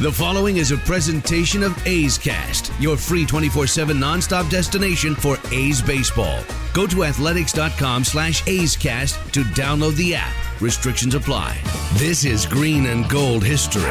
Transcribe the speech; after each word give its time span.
The 0.00 0.10
following 0.10 0.56
is 0.56 0.72
a 0.72 0.76
presentation 0.76 1.62
of 1.62 1.86
A's 1.86 2.18
Cast, 2.18 2.72
your 2.80 2.96
free 2.96 3.24
24-7 3.24 3.92
nonstop 3.96 4.50
destination 4.50 5.14
for 5.14 5.38
A's 5.52 5.80
baseball. 5.80 6.40
Go 6.72 6.88
to 6.88 7.04
athletics.com 7.04 8.02
slash 8.02 8.44
A's 8.48 8.76
Cast 8.76 9.14
to 9.34 9.44
download 9.44 9.94
the 9.94 10.16
app. 10.16 10.34
Restrictions 10.60 11.14
apply. 11.14 11.56
This 11.92 12.24
is 12.24 12.44
green 12.44 12.86
and 12.86 13.08
gold 13.08 13.44
history. 13.44 13.82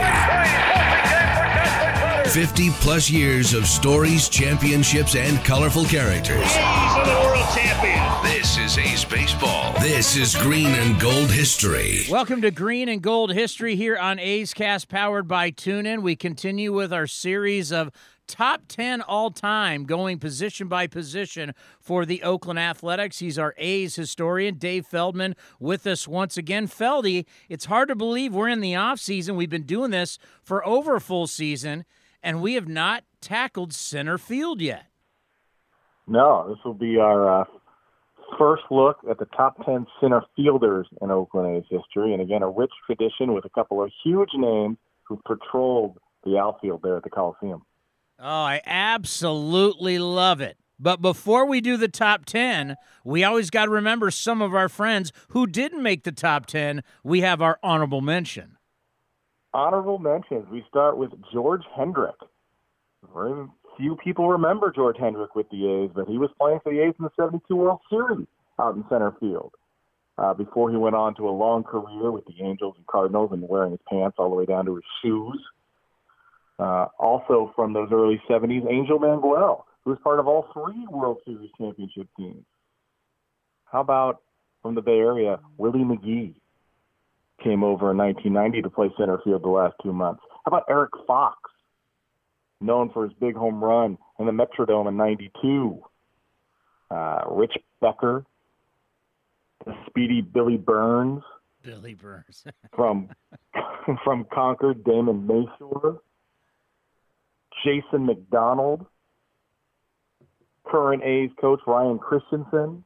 50 2.29 2.71
plus 2.81 3.09
years 3.09 3.53
of 3.53 3.65
stories, 3.65 4.27
championships, 4.27 5.15
and 5.15 5.41
colorful 5.45 5.85
characters. 5.85 6.35
A's 6.41 6.97
are 6.97 7.05
the 7.05 7.11
world 7.25 7.45
champions. 7.55 7.92
This 8.23 8.57
is 8.57 8.77
A's 8.77 9.03
Baseball. 9.03 9.73
This 9.81 10.15
is 10.15 10.33
Green 10.37 10.67
and 10.67 10.97
Gold 10.97 11.29
History. 11.29 12.05
Welcome 12.09 12.41
to 12.43 12.51
Green 12.51 12.87
and 12.87 13.01
Gold 13.01 13.33
History 13.33 13.75
here 13.75 13.97
on 13.97 14.17
A's 14.17 14.53
Cast, 14.53 14.87
powered 14.87 15.27
by 15.27 15.51
TuneIn. 15.51 16.01
We 16.01 16.15
continue 16.15 16.71
with 16.71 16.93
our 16.93 17.05
series 17.05 17.73
of 17.73 17.91
top 18.25 18.61
10 18.69 19.01
all 19.01 19.29
time, 19.29 19.83
going 19.83 20.19
position 20.19 20.69
by 20.69 20.87
position 20.87 21.53
for 21.81 22.05
the 22.05 22.23
Oakland 22.23 22.59
Athletics. 22.59 23.19
He's 23.19 23.37
our 23.37 23.53
A's 23.57 23.97
historian, 23.97 24.55
Dave 24.55 24.85
Feldman, 24.85 25.35
with 25.59 25.85
us 25.85 26.07
once 26.07 26.37
again. 26.37 26.69
Feldy, 26.69 27.25
it's 27.49 27.65
hard 27.65 27.89
to 27.89 27.95
believe 27.95 28.33
we're 28.33 28.47
in 28.47 28.61
the 28.61 28.73
offseason. 28.73 29.35
We've 29.35 29.49
been 29.49 29.63
doing 29.63 29.91
this 29.91 30.17
for 30.41 30.65
over 30.65 30.95
a 30.95 31.01
full 31.01 31.27
season, 31.27 31.83
and 32.23 32.41
we 32.41 32.53
have 32.53 32.69
not 32.69 33.03
tackled 33.19 33.73
center 33.73 34.17
field 34.17 34.61
yet. 34.61 34.85
No, 36.07 36.47
this 36.47 36.63
will 36.63 36.73
be 36.73 36.97
our 36.97 37.41
uh, 37.41 37.45
first 38.37 38.63
look 38.69 38.97
at 39.09 39.19
the 39.19 39.25
top 39.25 39.63
10 39.65 39.85
center 39.99 40.21
fielders 40.35 40.87
in 41.01 41.11
Oakland 41.11 41.57
A's 41.57 41.63
history. 41.69 42.13
And 42.13 42.21
again, 42.21 42.43
a 42.43 42.49
rich 42.49 42.71
tradition 42.85 43.33
with 43.33 43.45
a 43.45 43.49
couple 43.49 43.83
of 43.83 43.91
huge 44.03 44.29
names 44.35 44.77
who 45.03 45.21
patrolled 45.27 45.97
the 46.23 46.37
outfield 46.37 46.81
there 46.83 46.97
at 46.97 47.03
the 47.03 47.09
Coliseum. 47.09 47.63
Oh, 48.19 48.25
I 48.25 48.61
absolutely 48.65 49.99
love 49.99 50.39
it. 50.41 50.57
But 50.79 51.01
before 51.01 51.45
we 51.45 51.61
do 51.61 51.77
the 51.77 51.87
top 51.87 52.25
10, 52.25 52.75
we 53.03 53.23
always 53.23 53.49
got 53.49 53.65
to 53.65 53.71
remember 53.71 54.11
some 54.11 54.41
of 54.41 54.53
our 54.53 54.69
friends 54.69 55.11
who 55.29 55.47
didn't 55.47 55.83
make 55.83 56.03
the 56.03 56.11
top 56.11 56.45
10. 56.45 56.83
We 57.03 57.21
have 57.21 57.41
our 57.41 57.59
honorable 57.63 58.01
mention. 58.01 58.57
Honorable 59.53 59.99
mentions. 59.99 60.47
We 60.51 60.65
start 60.67 60.97
with 60.97 61.11
George 61.31 61.63
Hendrick. 61.75 62.15
Very 63.13 63.47
few 63.77 63.95
people 63.95 64.29
remember 64.29 64.71
George 64.71 64.97
Hendrick 64.99 65.35
with 65.35 65.49
the 65.49 65.67
A's, 65.67 65.91
but 65.93 66.07
he 66.07 66.17
was 66.17 66.29
playing 66.39 66.59
for 66.63 66.73
the 66.73 66.79
A's 66.79 66.93
in 66.99 67.05
the 67.05 67.11
72 67.15 67.55
World 67.55 67.79
Series 67.89 68.27
out 68.59 68.75
in 68.75 68.83
center 68.89 69.13
field 69.19 69.53
uh, 70.17 70.33
before 70.33 70.69
he 70.69 70.77
went 70.77 70.95
on 70.95 71.15
to 71.15 71.27
a 71.27 71.31
long 71.31 71.63
career 71.63 72.11
with 72.11 72.25
the 72.25 72.43
Angels 72.43 72.75
and 72.77 72.85
Cardinals 72.87 73.31
and 73.31 73.47
wearing 73.47 73.71
his 73.71 73.79
pants 73.89 74.15
all 74.19 74.29
the 74.29 74.35
way 74.35 74.45
down 74.45 74.65
to 74.65 74.75
his 74.75 74.83
shoes. 75.01 75.41
Uh, 76.59 76.87
also 76.99 77.51
from 77.55 77.73
those 77.73 77.89
early 77.91 78.21
70s, 78.29 78.69
Angel 78.71 78.99
Mangual, 78.99 79.63
who 79.83 79.89
was 79.89 79.99
part 80.03 80.19
of 80.19 80.27
all 80.27 80.47
three 80.53 80.85
World 80.89 81.17
Series 81.25 81.49
championship 81.57 82.07
teams. 82.15 82.45
How 83.65 83.81
about 83.81 84.21
from 84.61 84.75
the 84.75 84.81
Bay 84.81 84.99
Area, 84.99 85.39
Willie 85.57 85.79
McGee 85.79 86.35
came 87.43 87.63
over 87.63 87.91
in 87.91 87.97
1990 87.97 88.61
to 88.61 88.69
play 88.69 88.89
center 88.97 89.19
field 89.23 89.43
the 89.43 89.49
last 89.49 89.75
two 89.83 89.91
months. 89.91 90.21
How 90.45 90.49
about 90.49 90.63
Eric 90.69 90.91
Fox, 91.05 91.37
known 92.63 92.89
for 92.91 93.03
his 93.03 93.13
big 93.19 93.35
home 93.35 93.63
run 93.63 93.97
in 94.19 94.25
the 94.25 94.31
Metrodome 94.31 94.87
in 94.87 94.97
92? 94.97 95.83
Uh, 96.89 97.21
Rich 97.29 97.57
Becker, 97.81 98.25
the 99.65 99.73
speedy 99.87 100.21
Billy 100.21 100.57
Burns. 100.57 101.21
Billy 101.63 101.93
Burns. 101.93 102.43
from 102.75 103.09
from 104.03 104.25
Concord, 104.33 104.83
Damon 104.83 105.27
Mashore. 105.27 105.99
Jason 107.63 108.05
McDonald, 108.05 108.85
current 110.65 111.03
A's 111.03 111.29
coach 111.39 111.59
Ryan 111.65 111.99
Christensen, 111.99 112.83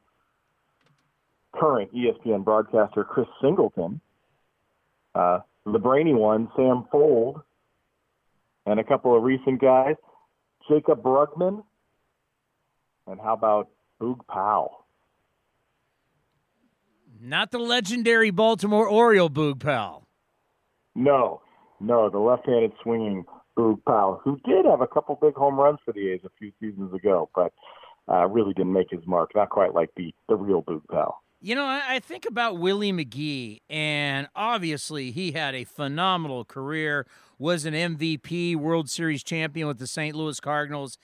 current 1.54 1.92
ESPN 1.92 2.44
broadcaster 2.44 3.04
Chris 3.04 3.26
Singleton, 3.40 4.00
uh, 5.14 5.40
the 5.64 5.78
brainy 5.78 6.14
one 6.14 6.48
Sam 6.56 6.84
Fuld, 6.92 7.42
and 8.68 8.78
a 8.78 8.84
couple 8.84 9.16
of 9.16 9.22
recent 9.22 9.60
guys, 9.60 9.94
Jaycob 10.70 11.00
Brugman, 11.02 11.64
and 13.06 13.18
how 13.18 13.32
about 13.32 13.68
Boog 14.00 14.18
Powell? 14.28 14.84
Not 17.20 17.50
the 17.50 17.58
legendary 17.58 18.30
Baltimore 18.30 18.86
Oriole 18.86 19.30
Boog 19.30 19.60
Powell. 19.60 20.06
No, 20.94 21.40
no, 21.80 22.10
the 22.10 22.18
left-handed 22.18 22.72
swinging 22.82 23.24
Boog 23.56 23.82
Powell, 23.86 24.20
who 24.22 24.38
did 24.44 24.66
have 24.66 24.82
a 24.82 24.86
couple 24.86 25.18
big 25.20 25.34
home 25.34 25.56
runs 25.56 25.78
for 25.84 25.92
the 25.92 26.10
A's 26.10 26.20
a 26.24 26.30
few 26.38 26.52
seasons 26.60 26.92
ago, 26.92 27.30
but 27.34 27.52
uh, 28.08 28.26
really 28.26 28.52
didn't 28.52 28.72
make 28.72 28.90
his 28.90 29.06
mark. 29.06 29.30
Not 29.34 29.48
quite 29.48 29.74
like 29.74 29.90
the 29.96 30.12
the 30.28 30.36
real 30.36 30.62
Boog 30.62 30.82
Powell. 30.90 31.22
You 31.40 31.54
know, 31.54 31.64
I, 31.64 32.00
think 32.00 32.26
about 32.26 32.58
Willie 32.58 32.92
McGee, 32.92 33.60
and 33.70 34.28
obviously 34.34 35.12
he 35.12 35.32
had 35.32 35.54
a 35.54 35.62
phenomenal 35.62 36.44
career. 36.44 37.06
Was 37.38 37.64
an 37.64 37.74
MVP, 37.74 38.56
World 38.56 38.90
Series 38.90 39.22
champion 39.22 39.68
with 39.68 39.78
the 39.78 39.86
St. 39.86 40.16
Louis 40.16 40.40
Cardinals. 40.40 40.98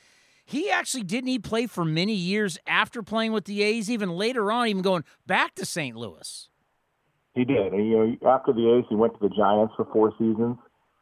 He 0.45 0.69
actually 0.69 1.05
didn't 1.05 1.29
he 1.29 1.39
play 1.39 1.69
for 1.69 1.85
many 1.85 2.15
years 2.15 2.59
after 2.67 3.01
playing 3.01 3.31
with 3.31 3.45
the 3.45 3.63
A's, 3.63 3.89
even 3.89 4.11
later 4.11 4.51
on, 4.51 4.67
even 4.67 4.83
going 4.83 5.05
back 5.25 5.55
to 5.55 5.65
St. 5.65 5.97
Louis. 5.97 6.49
He 7.35 7.45
did. 7.45 7.73
You 7.73 8.19
know, 8.21 8.29
after 8.29 8.53
the 8.53 8.77
A's, 8.77 8.85
he 8.89 8.97
went 8.97 9.13
to 9.15 9.21
the 9.21 9.35
Giants 9.35 9.75
for 9.77 9.87
four 9.93 10.13
seasons. 10.19 10.57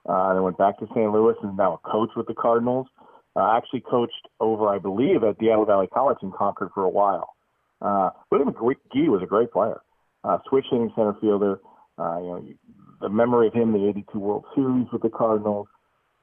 Uh, 0.06 0.34
then 0.34 0.42
went 0.42 0.58
back 0.58 0.78
to 0.80 0.86
St. 0.94 1.10
Louis 1.10 1.36
and 1.42 1.56
now 1.56 1.80
a 1.82 1.88
coach 1.88 2.10
with 2.16 2.26
the 2.26 2.34
Cardinals. 2.34 2.86
Uh, 3.34 3.56
actually 3.56 3.80
coached 3.80 4.28
over, 4.40 4.68
I 4.68 4.78
believe, 4.78 5.24
at 5.24 5.38
Diablo 5.38 5.64
Valley 5.64 5.86
College 5.86 6.18
in 6.22 6.32
Concord 6.32 6.68
for 6.74 6.84
a 6.84 6.90
while. 6.90 7.34
Uh, 7.82 8.10
William 8.30 8.52
McGee 8.52 9.08
was 9.08 9.22
a 9.22 9.26
great 9.26 9.50
player, 9.52 9.80
uh, 10.24 10.38
switch 10.48 10.66
hitting 10.70 10.92
center 10.94 11.14
fielder. 11.20 11.60
Uh, 11.98 12.18
you 12.18 12.26
know, 12.26 12.44
the 13.00 13.08
memory 13.08 13.48
of 13.48 13.54
him, 13.54 13.72
the 13.72 13.88
'82 13.88 14.18
World 14.18 14.44
Series 14.54 14.86
with 14.92 15.02
the 15.02 15.10
Cardinals, 15.10 15.66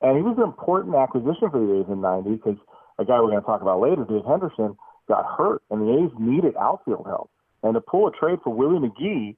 and 0.01 0.15
he 0.15 0.23
was 0.23 0.37
an 0.37 0.43
important 0.43 0.95
acquisition 0.95 1.51
for 1.51 1.59
the 1.59 1.81
A's 1.81 1.91
in 1.91 2.01
'90 2.01 2.31
because 2.31 2.57
a 2.97 3.05
guy 3.05 3.19
we're 3.19 3.31
going 3.31 3.41
to 3.41 3.45
talk 3.45 3.61
about 3.61 3.81
later, 3.81 4.05
Dave 4.07 4.25
Henderson, 4.25 4.77
got 5.07 5.25
hurt, 5.37 5.61
and 5.69 5.81
the 5.81 6.05
A's 6.05 6.11
needed 6.17 6.55
outfield 6.55 7.05
help. 7.05 7.29
And 7.61 7.73
to 7.73 7.81
pull 7.81 8.07
a 8.07 8.11
trade 8.11 8.39
for 8.43 8.53
Willie 8.55 8.79
McGee, 8.79 9.35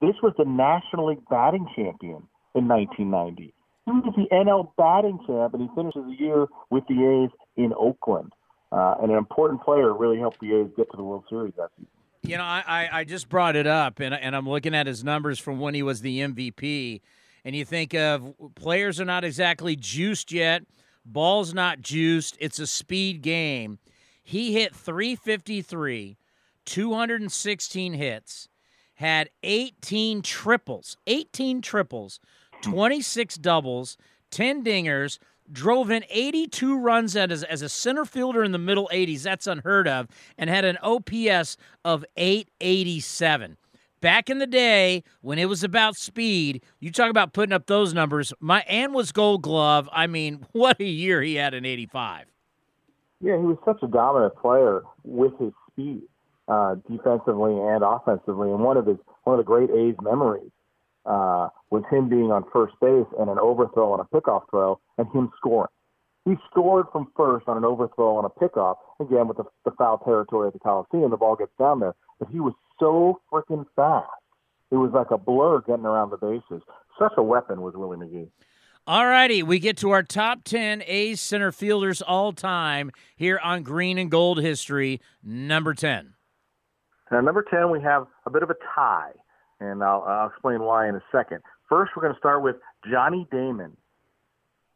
this 0.00 0.16
was 0.22 0.34
the 0.36 0.44
National 0.44 1.08
League 1.08 1.24
batting 1.30 1.66
champion 1.76 2.26
in 2.54 2.66
1990. 2.66 3.54
He 3.86 3.90
was 3.92 4.14
the 4.16 4.26
NL 4.34 4.72
batting 4.76 5.18
champ, 5.26 5.54
and 5.54 5.62
he 5.62 5.68
finishes 5.74 6.02
the 6.04 6.16
year 6.18 6.46
with 6.70 6.84
the 6.88 6.98
A's 6.98 7.30
in 7.56 7.72
Oakland. 7.78 8.32
Uh, 8.74 8.96
and 9.00 9.12
an 9.12 9.16
important 9.16 9.62
player 9.62 9.94
really 9.94 10.18
helped 10.18 10.40
the 10.40 10.52
A's 10.52 10.68
get 10.76 10.90
to 10.90 10.96
the 10.96 11.02
World 11.02 11.24
Series 11.30 11.52
that 11.56 11.70
season. 11.76 11.86
You 12.22 12.38
know, 12.38 12.42
I, 12.42 12.88
I 12.90 13.04
just 13.04 13.28
brought 13.28 13.54
it 13.54 13.66
up, 13.66 14.00
and, 14.00 14.14
and 14.14 14.34
I'm 14.34 14.48
looking 14.48 14.74
at 14.74 14.86
his 14.86 15.04
numbers 15.04 15.38
from 15.38 15.60
when 15.60 15.74
he 15.74 15.82
was 15.82 16.00
the 16.00 16.20
MVP. 16.20 17.02
And 17.44 17.54
you 17.54 17.64
think 17.64 17.94
of 17.94 18.34
players 18.56 19.00
are 19.00 19.04
not 19.04 19.22
exactly 19.22 19.76
juiced 19.76 20.32
yet, 20.32 20.64
ball's 21.04 21.54
not 21.54 21.82
juiced, 21.82 22.36
it's 22.40 22.58
a 22.58 22.66
speed 22.66 23.22
game. 23.22 23.78
He 24.24 24.54
hit 24.54 24.74
353, 24.74 26.16
216 26.64 27.92
hits, 27.92 28.48
had 28.94 29.28
18 29.42 30.22
triples, 30.22 30.96
18 31.06 31.60
triples, 31.60 32.18
26 32.62 33.36
doubles, 33.36 33.98
10 34.30 34.64
dingers, 34.64 35.18
drove 35.50 35.90
in 35.90 36.04
82 36.08 36.78
runs 36.78 37.16
as, 37.16 37.42
as 37.44 37.62
a 37.62 37.68
center 37.68 38.04
fielder 38.04 38.42
in 38.44 38.52
the 38.52 38.58
middle 38.58 38.88
80s. 38.92 39.22
That's 39.22 39.46
unheard 39.46 39.88
of. 39.88 40.08
And 40.38 40.50
had 40.50 40.64
an 40.64 40.78
OPS 40.82 41.56
of 41.84 42.04
887. 42.16 43.56
Back 44.04 44.28
in 44.28 44.38
the 44.38 44.46
day 44.46 45.02
when 45.22 45.38
it 45.38 45.46
was 45.46 45.64
about 45.64 45.96
speed, 45.96 46.62
you 46.78 46.92
talk 46.92 47.08
about 47.08 47.32
putting 47.32 47.54
up 47.54 47.66
those 47.66 47.94
numbers. 47.94 48.34
My 48.38 48.60
and 48.68 48.92
was 48.92 49.12
Gold 49.12 49.40
Glove. 49.40 49.88
I 49.92 50.06
mean, 50.06 50.44
what 50.52 50.78
a 50.78 50.84
year 50.84 51.22
he 51.22 51.36
had 51.36 51.54
in 51.54 51.64
'85. 51.64 52.26
Yeah, 53.22 53.38
he 53.38 53.44
was 53.44 53.56
such 53.64 53.78
a 53.82 53.86
dominant 53.86 54.36
player 54.36 54.82
with 55.04 55.32
his 55.38 55.54
speed, 55.70 56.02
uh, 56.48 56.74
defensively 56.90 57.54
and 57.54 57.82
offensively. 57.82 58.50
And 58.50 58.60
one 58.60 58.76
of 58.76 58.84
his 58.84 58.98
one 59.22 59.38
of 59.38 59.42
the 59.42 59.48
great 59.48 59.70
A's 59.70 59.96
memories 60.02 60.50
uh, 61.06 61.48
was 61.70 61.82
him 61.90 62.08
being 62.08 62.30
on 62.30 62.44
first 62.52 62.74
base 62.80 63.06
and 63.18 63.28
an 63.28 63.38
overthrow 63.38 63.92
on 63.92 64.00
a 64.00 64.04
pickoff 64.04 64.42
throw, 64.50 64.80
and 64.98 65.06
him 65.12 65.30
scoring. 65.36 65.70
He 66.24 66.34
scored 66.50 66.86
from 66.90 67.12
first 67.16 67.48
on 67.48 67.58
an 67.58 67.64
overthrow 67.64 68.16
on 68.16 68.24
a 68.24 68.30
pickoff, 68.30 68.76
again 69.00 69.28
with 69.28 69.36
the, 69.36 69.44
the 69.64 69.72
foul 69.72 69.98
territory 69.98 70.46
at 70.46 70.54
the 70.54 70.58
Coliseum. 70.58 71.10
The 71.10 71.16
ball 71.16 71.36
gets 71.36 71.52
down 71.58 71.80
there, 71.80 71.94
but 72.18 72.28
he 72.30 72.40
was 72.40 72.54
so 72.80 73.20
freaking 73.30 73.66
fast. 73.76 74.08
It 74.70 74.76
was 74.76 74.92
like 74.92 75.10
a 75.10 75.18
blur 75.18 75.60
getting 75.60 75.84
around 75.84 76.10
the 76.10 76.16
bases. 76.16 76.62
Such 76.98 77.12
a 77.18 77.22
weapon 77.22 77.60
was 77.60 77.74
Willie 77.76 77.98
McGee. 77.98 78.28
All 78.86 79.06
righty, 79.06 79.42
we 79.42 79.58
get 79.60 79.78
to 79.78 79.90
our 79.90 80.02
top 80.02 80.44
10 80.44 80.82
A's 80.86 81.20
center 81.20 81.52
fielders 81.52 82.02
all 82.02 82.32
time 82.32 82.90
here 83.16 83.40
on 83.42 83.62
Green 83.62 83.96
and 83.96 84.10
Gold 84.10 84.42
History, 84.42 85.00
number 85.22 85.72
10. 85.72 86.14
Now, 87.10 87.20
number 87.20 87.44
10, 87.50 87.70
we 87.70 87.80
have 87.80 88.06
a 88.26 88.30
bit 88.30 88.42
of 88.42 88.50
a 88.50 88.56
tie, 88.74 89.12
and 89.60 89.82
I'll, 89.82 90.02
I'll 90.06 90.28
explain 90.28 90.62
why 90.62 90.88
in 90.88 90.94
a 90.94 91.02
second. 91.12 91.40
First, 91.68 91.92
we're 91.96 92.02
going 92.02 92.14
to 92.14 92.18
start 92.18 92.42
with 92.42 92.56
Johnny 92.90 93.26
Damon. 93.30 93.76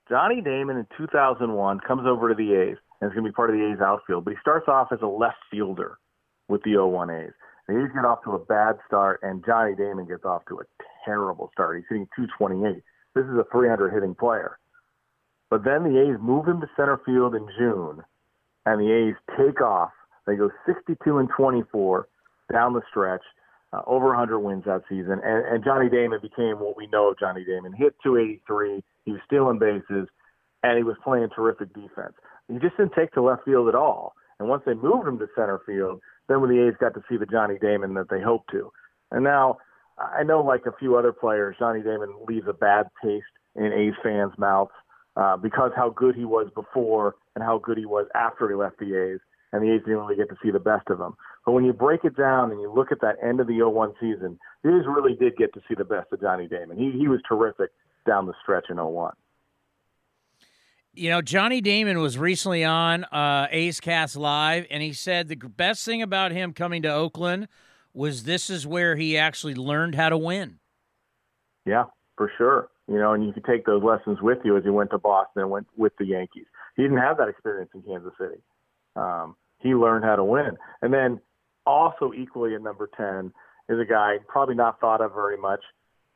Johnny 0.09 0.41
Damon 0.41 0.79
in 0.79 0.87
2001 0.97 1.81
comes 1.81 2.07
over 2.07 2.31
to 2.31 2.35
the 2.35 2.55
A's 2.55 2.77
and 3.01 3.11
is 3.11 3.15
going 3.15 3.25
to 3.25 3.31
be 3.31 3.35
part 3.35 3.51
of 3.51 3.57
the 3.57 3.73
A's 3.73 3.81
outfield, 3.81 4.25
but 4.25 4.33
he 4.33 4.39
starts 4.41 4.67
off 4.69 4.89
as 4.93 5.01
a 5.03 5.07
left 5.07 5.39
fielder 5.51 5.99
with 6.49 6.63
the 6.63 6.77
01 6.77 7.11
A's. 7.11 7.33
The 7.69 7.79
A's 7.79 7.91
get 7.95 8.07
off 8.07 8.25
to 8.25 8.33
a 8.33 8.39
bad 8.39 8.79
start, 8.87 9.21
and 9.23 9.45
Johnny 9.45 9.75
Damon 9.75 10.07
gets 10.07 10.25
off 10.25 10.43
to 10.49 10.61
a 10.61 10.65
terrible 11.05 11.51
start. 11.53 11.77
He's 11.77 11.85
hitting 11.89 12.09
228. 12.17 12.83
This 13.15 13.25
is 13.25 13.39
a 13.39 13.45
300 13.53 13.93
hitting 13.93 14.15
player. 14.15 14.59
But 15.51 15.65
then 15.65 15.85
the 15.85 16.01
A's 16.01 16.19
move 16.21 16.47
him 16.47 16.61
to 16.61 16.71
center 16.77 17.01
field 17.05 17.35
in 17.35 17.47
June, 17.59 18.03
and 18.65 18.81
the 18.81 18.91
A's 18.91 19.15
take 19.37 19.61
off. 19.61 19.91
They 20.27 20.37
go 20.37 20.51
62 20.67 21.19
and 21.19 21.29
24 21.35 22.09
down 22.53 22.73
the 22.73 22.83
stretch, 22.91 23.23
uh, 23.73 23.83
over 23.87 24.09
100 24.09 24.39
wins 24.39 24.65
that 24.65 24.83
season. 24.89 25.21
And, 25.25 25.47
and 25.47 25.65
Johnny 25.65 25.89
Damon 25.89 26.21
became 26.23 26.59
what 26.59 26.77
we 26.77 26.87
know 26.89 27.11
of 27.11 27.19
Johnny 27.19 27.45
Damon. 27.45 27.73
Hit 27.73 27.95
283. 28.03 28.83
He 29.05 29.13
was 29.13 29.21
stealing 29.27 29.59
bases, 29.59 30.09
and 30.63 30.77
he 30.77 30.85
was 30.85 30.97
playing 31.05 31.29
terrific 31.35 31.73
defense. 31.75 32.15
He 32.49 32.59
just 32.59 32.77
didn't 32.77 32.95
take 32.95 33.13
to 33.13 33.23
left 33.23 33.45
field 33.45 33.69
at 33.69 33.75
all. 33.75 34.15
And 34.39 34.49
once 34.49 34.63
they 34.65 34.75
moved 34.75 35.09
him 35.09 35.19
to 35.19 35.27
center 35.35 35.61
field, 35.67 36.01
then 36.29 36.41
when 36.41 36.51
the 36.51 36.67
A's 36.67 36.75
got 36.81 36.95
to 36.95 37.03
see 37.09 37.17
the 37.17 37.27
Johnny 37.27 37.59
Damon 37.61 37.95
that 37.95 38.09
they 38.09 38.21
hoped 38.21 38.51
to. 38.53 38.73
And 39.11 39.25
now 39.25 39.59
I 39.99 40.23
know, 40.23 40.43
like 40.43 40.67
a 40.67 40.77
few 40.79 40.97
other 40.97 41.13
players, 41.13 41.57
Johnny 41.59 41.83
Damon 41.83 42.15
leaves 42.27 42.47
a 42.49 42.53
bad 42.53 42.87
taste 43.03 43.27
in 43.57 43.73
A's 43.73 43.95
fans' 44.03 44.33
mouths 44.39 44.71
uh, 45.17 45.37
because 45.37 45.73
how 45.75 45.91
good 45.91 46.15
he 46.15 46.25
was 46.25 46.49
before 46.55 47.17
and 47.35 47.43
how 47.43 47.59
good 47.59 47.79
he 47.79 47.87
was 47.87 48.07
after 48.15 48.49
he 48.49 48.55
left 48.55 48.79
the 48.79 48.95
A's, 48.95 49.21
and 49.53 49.63
the 49.63 49.73
A's 49.75 49.81
didn't 49.81 49.99
really 49.99 50.17
get 50.17 50.29
to 50.29 50.37
see 50.43 50.51
the 50.51 50.61
best 50.61 50.89
of 50.89 51.01
him. 51.01 51.17
But 51.49 51.53
when 51.53 51.65
you 51.65 51.73
break 51.73 52.05
it 52.05 52.15
down 52.15 52.51
and 52.51 52.61
you 52.61 52.71
look 52.71 52.93
at 52.93 53.01
that 53.01 53.17
end 53.27 53.41
of 53.41 53.47
the 53.47 53.63
01 53.63 53.95
season, 53.99 54.39
A's 54.67 54.85
really 54.87 55.15
did 55.15 55.35
get 55.35 55.55
to 55.55 55.63
see 55.67 55.75
the 55.75 55.83
best 55.83 56.13
of 56.13 56.21
Johnny 56.21 56.47
Damon. 56.47 56.77
He 56.77 56.91
he 56.91 57.09
was 57.09 57.21
terrific 57.27 57.71
down 58.07 58.27
the 58.27 58.35
stretch 58.43 58.67
in 58.69 58.77
01. 58.77 59.15
You 60.93 61.09
know, 61.09 61.23
Johnny 61.23 61.63
Damon 61.63 62.01
was 62.01 62.19
recently 62.19 62.65
on 62.65 63.05
uh, 63.05 63.47
A's 63.51 63.81
Cast 63.81 64.15
Live, 64.15 64.67
and 64.71 64.83
he 64.83 64.93
said 64.93 65.29
the 65.29 65.37
best 65.37 65.87
thing 65.87 66.03
about 66.03 66.33
him 66.33 66.53
coming 66.53 66.83
to 66.83 66.93
Oakland 66.93 67.49
was 67.95 68.25
this 68.25 68.51
is 68.51 68.67
where 68.67 68.97
he 68.97 69.17
actually 69.17 69.55
learned 69.55 69.95
how 69.95 70.11
to 70.11 70.19
win. 70.19 70.59
Yeah, 71.65 71.85
for 72.19 72.31
sure. 72.37 72.69
You 72.89 72.99
know, 72.99 73.15
and 73.15 73.25
you 73.25 73.33
could 73.33 73.47
take 73.47 73.65
those 73.65 73.83
lessons 73.83 74.19
with 74.21 74.37
you 74.45 74.55
as 74.59 74.65
he 74.65 74.71
went 74.71 74.91
to 74.91 74.99
Boston 74.99 75.41
and 75.41 75.51
went 75.51 75.69
with 75.79 75.95
the 75.99 76.05
Yankees. 76.05 76.45
He 76.77 76.83
didn't 76.83 76.99
have 76.99 77.17
that 77.17 77.29
experience 77.29 77.71
in 77.75 77.81
Kansas 77.81 78.13
City. 78.21 78.43
Um, 78.97 79.35
he 79.61 79.71
learned 79.71 80.05
how 80.05 80.15
to 80.15 80.25
win. 80.25 80.51
And 80.83 80.93
then 80.93 81.21
also 81.69 82.13
equally 82.17 82.55
at 82.55 82.63
number 82.63 82.89
10 82.97 83.33
is 83.69 83.79
a 83.79 83.85
guy 83.85 84.17
probably 84.27 84.55
not 84.55 84.81
thought 84.81 85.03
of 85.03 85.13
very 85.13 85.37
much 85.37 85.61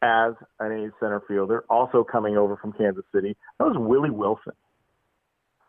as 0.01 0.33
an 0.59 0.73
A's 0.73 0.91
center 0.99 1.23
fielder, 1.29 1.65
also 1.69 2.03
coming 2.03 2.37
over 2.37 2.57
from 2.57 2.73
Kansas 2.73 3.05
City. 3.15 3.37
That 3.59 3.67
was 3.67 3.77
Willie 3.79 4.11
Wilson. 4.11 4.55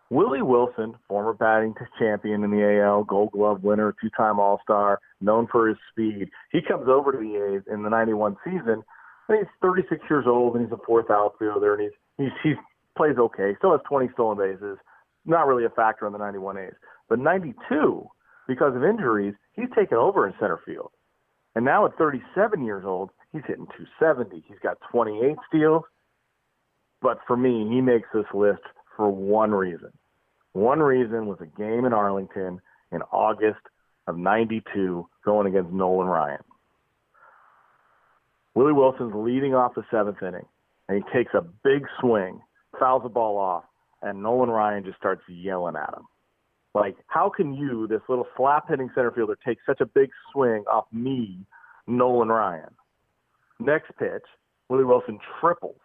Willie 0.09 0.41
Wilson, 0.41 0.95
former 1.07 1.33
batting 1.33 1.73
champion 1.99 2.43
in 2.43 2.51
the 2.51 2.81
AL, 2.81 3.03
Gold 3.03 3.31
Glove 3.31 3.63
winner, 3.63 3.95
two-time 3.99 4.39
All-Star, 4.39 4.99
known 5.21 5.47
for 5.51 5.67
his 5.67 5.77
speed. 5.91 6.29
He 6.51 6.61
comes 6.61 6.87
over 6.87 7.11
to 7.11 7.17
the 7.17 7.55
A's 7.55 7.63
in 7.71 7.83
the 7.83 7.89
'91 7.89 8.37
season, 8.43 8.83
and 9.27 9.37
he's 9.37 9.47
36 9.61 10.01
years 10.09 10.25
old, 10.27 10.55
and 10.55 10.65
he's 10.65 10.73
a 10.73 10.85
fourth 10.85 11.09
outfielder, 11.09 11.73
and 11.73 11.83
he's 11.83 11.91
he's 12.17 12.31
he 12.43 12.53
plays 12.95 13.17
okay. 13.17 13.55
Still 13.57 13.71
has 13.71 13.81
20 13.89 14.09
stolen 14.13 14.37
bases. 14.37 14.77
Not 15.25 15.47
really 15.47 15.65
a 15.65 15.69
factor 15.69 16.05
on 16.05 16.11
the 16.11 16.19
'91 16.19 16.57
A's, 16.57 16.73
but 17.09 17.19
'92, 17.19 18.07
because 18.47 18.75
of 18.75 18.83
injuries, 18.83 19.33
he's 19.53 19.69
taken 19.75 19.97
over 19.97 20.27
in 20.27 20.33
center 20.39 20.59
field, 20.65 20.91
and 21.55 21.65
now 21.65 21.85
at 21.85 21.97
37 21.97 22.63
years 22.65 22.83
old, 22.85 23.11
he's 23.31 23.43
hitting 23.47 23.67
270. 23.77 24.43
He's 24.47 24.59
got 24.61 24.77
28 24.91 25.35
steals. 25.47 25.83
But 27.01 27.19
for 27.27 27.35
me, 27.37 27.67
he 27.69 27.81
makes 27.81 28.07
this 28.13 28.25
list 28.33 28.61
for 28.95 29.09
one 29.09 29.51
reason. 29.51 29.91
One 30.53 30.79
reason 30.79 31.25
was 31.25 31.39
a 31.41 31.59
game 31.59 31.85
in 31.85 31.93
Arlington 31.93 32.61
in 32.91 33.01
August 33.11 33.59
of 34.07 34.17
92 34.17 35.07
going 35.25 35.47
against 35.47 35.71
Nolan 35.71 36.07
Ryan. 36.07 36.43
Willie 38.55 38.73
Wilson's 38.73 39.13
leading 39.15 39.55
off 39.55 39.73
the 39.75 39.83
seventh 39.89 40.21
inning, 40.21 40.45
and 40.87 41.03
he 41.03 41.17
takes 41.17 41.33
a 41.33 41.41
big 41.41 41.85
swing, 41.99 42.39
fouls 42.79 43.01
the 43.03 43.09
ball 43.09 43.37
off, 43.37 43.63
and 44.01 44.21
Nolan 44.21 44.49
Ryan 44.49 44.85
just 44.85 44.97
starts 44.97 45.23
yelling 45.27 45.75
at 45.75 45.93
him. 45.93 46.03
Like, 46.73 46.95
how 47.07 47.29
can 47.29 47.53
you, 47.53 47.87
this 47.87 48.01
little 48.09 48.27
slap 48.35 48.69
hitting 48.69 48.89
center 48.95 49.11
fielder, 49.11 49.37
take 49.45 49.59
such 49.65 49.79
a 49.79 49.85
big 49.85 50.09
swing 50.31 50.63
off 50.71 50.85
me, 50.91 51.45
Nolan 51.85 52.29
Ryan? 52.29 52.73
Next 53.59 53.91
pitch, 53.99 54.23
Willie 54.69 54.83
Wilson 54.83 55.19
triples 55.39 55.75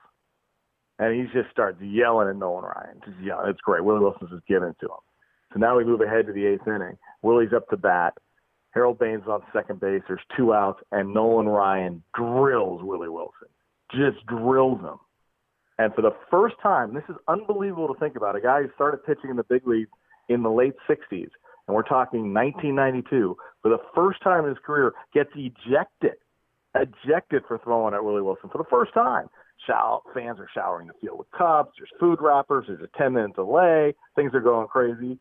and 0.99 1.15
he 1.15 1.33
just 1.33 1.51
starts 1.51 1.81
yelling 1.81 2.29
at 2.29 2.37
Nolan 2.37 2.65
Ryan. 2.65 3.01
Just 3.05 3.19
yelling. 3.21 3.49
It's 3.51 3.61
great. 3.61 3.85
Willie 3.85 4.01
Wilson's 4.01 4.31
just 4.31 4.47
giving 4.47 4.69
it 4.69 4.77
to 4.81 4.87
him. 4.87 5.01
So 5.53 5.59
now 5.59 5.77
we 5.77 5.85
move 5.85 6.01
ahead 6.01 6.27
to 6.27 6.33
the 6.33 6.45
eighth 6.45 6.67
inning. 6.67 6.99
Willie's 7.23 7.53
up 7.55 7.69
to 7.69 7.77
bat. 7.77 8.15
Harold 8.73 8.99
Baines 8.99 9.23
on 9.29 9.41
second 9.53 9.81
base. 9.81 10.03
There's 10.07 10.21
two 10.37 10.53
outs, 10.53 10.83
and 10.93 11.15
Nolan 11.15 11.49
Ryan 11.49 12.03
drills 12.15 12.83
Willie 12.83 13.09
Wilson. 13.09 13.49
Just 13.93 14.25
drills 14.27 14.81
him. 14.81 14.99
And 15.79 15.95
for 15.95 16.03
the 16.03 16.15
first 16.31 16.57
time, 16.63 16.93
this 16.93 17.05
is 17.09 17.17
unbelievable 17.29 17.93
to 17.93 17.99
think 17.99 18.17
about. 18.17 18.37
A 18.37 18.41
guy 18.41 18.63
who 18.63 18.69
started 18.75 19.05
pitching 19.07 19.31
in 19.31 19.37
the 19.37 19.45
big 19.45 19.67
leagues 19.67 19.89
in 20.29 20.43
the 20.43 20.51
late 20.51 20.75
60s, 20.89 21.31
and 21.67 21.75
we're 21.75 21.83
talking 21.83 22.33
1992, 22.33 23.37
for 23.63 23.69
the 23.69 23.79
first 23.95 24.23
time 24.23 24.45
in 24.45 24.51
his 24.51 24.59
career, 24.65 24.93
gets 25.13 25.31
ejected. 25.35 26.17
Ejected 26.75 27.43
for 27.49 27.59
throwing 27.59 27.95
at 27.95 28.05
Willie 28.05 28.23
Wilson 28.23 28.51
for 28.51 28.59
the 28.59 28.69
first 28.71 28.93
time 28.93 29.29
shower, 29.67 30.01
fans 30.15 30.39
are 30.39 30.49
showering 30.55 30.89
the 30.89 30.95
field 31.01 31.19
with 31.19 31.31
cups. 31.31 31.73
There's 31.79 31.91
food 31.99 32.19
wrappers. 32.21 32.67
There's 32.69 32.81
a 32.81 32.99
10 32.99 33.13
minute 33.13 33.35
delay. 33.35 33.95
Things 34.17 34.33
are 34.35 34.41
going 34.41 34.69
crazy. 34.69 35.19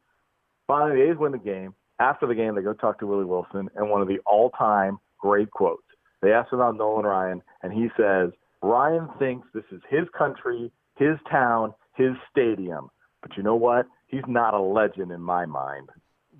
Finally, 0.67 0.97
the 0.97 1.11
A's 1.11 1.17
win 1.17 1.31
the 1.31 1.37
game. 1.37 1.73
After 1.99 2.27
the 2.27 2.35
game, 2.35 2.55
they 2.55 2.61
go 2.61 2.73
talk 2.73 2.99
to 2.99 3.07
Willie 3.07 3.25
Wilson, 3.25 3.69
and 3.75 3.89
one 3.89 4.01
of 4.01 4.07
the 4.07 4.19
all 4.25 4.51
time 4.51 4.99
great 5.19 5.49
quotes. 5.51 5.83
They 6.21 6.31
asked 6.31 6.53
about 6.53 6.75
Nolan 6.75 7.05
Ryan, 7.05 7.41
and 7.63 7.73
he 7.73 7.87
says, 7.97 8.31
Ryan 8.61 9.09
thinks 9.17 9.47
this 9.53 9.63
is 9.71 9.81
his 9.89 10.07
country, 10.17 10.71
his 10.95 11.17
town, 11.29 11.73
his 11.95 12.11
stadium. 12.29 12.89
But 13.21 13.35
you 13.37 13.43
know 13.43 13.55
what? 13.55 13.87
He's 14.07 14.23
not 14.27 14.53
a 14.53 14.61
legend 14.61 15.11
in 15.11 15.21
my 15.21 15.45
mind. 15.45 15.89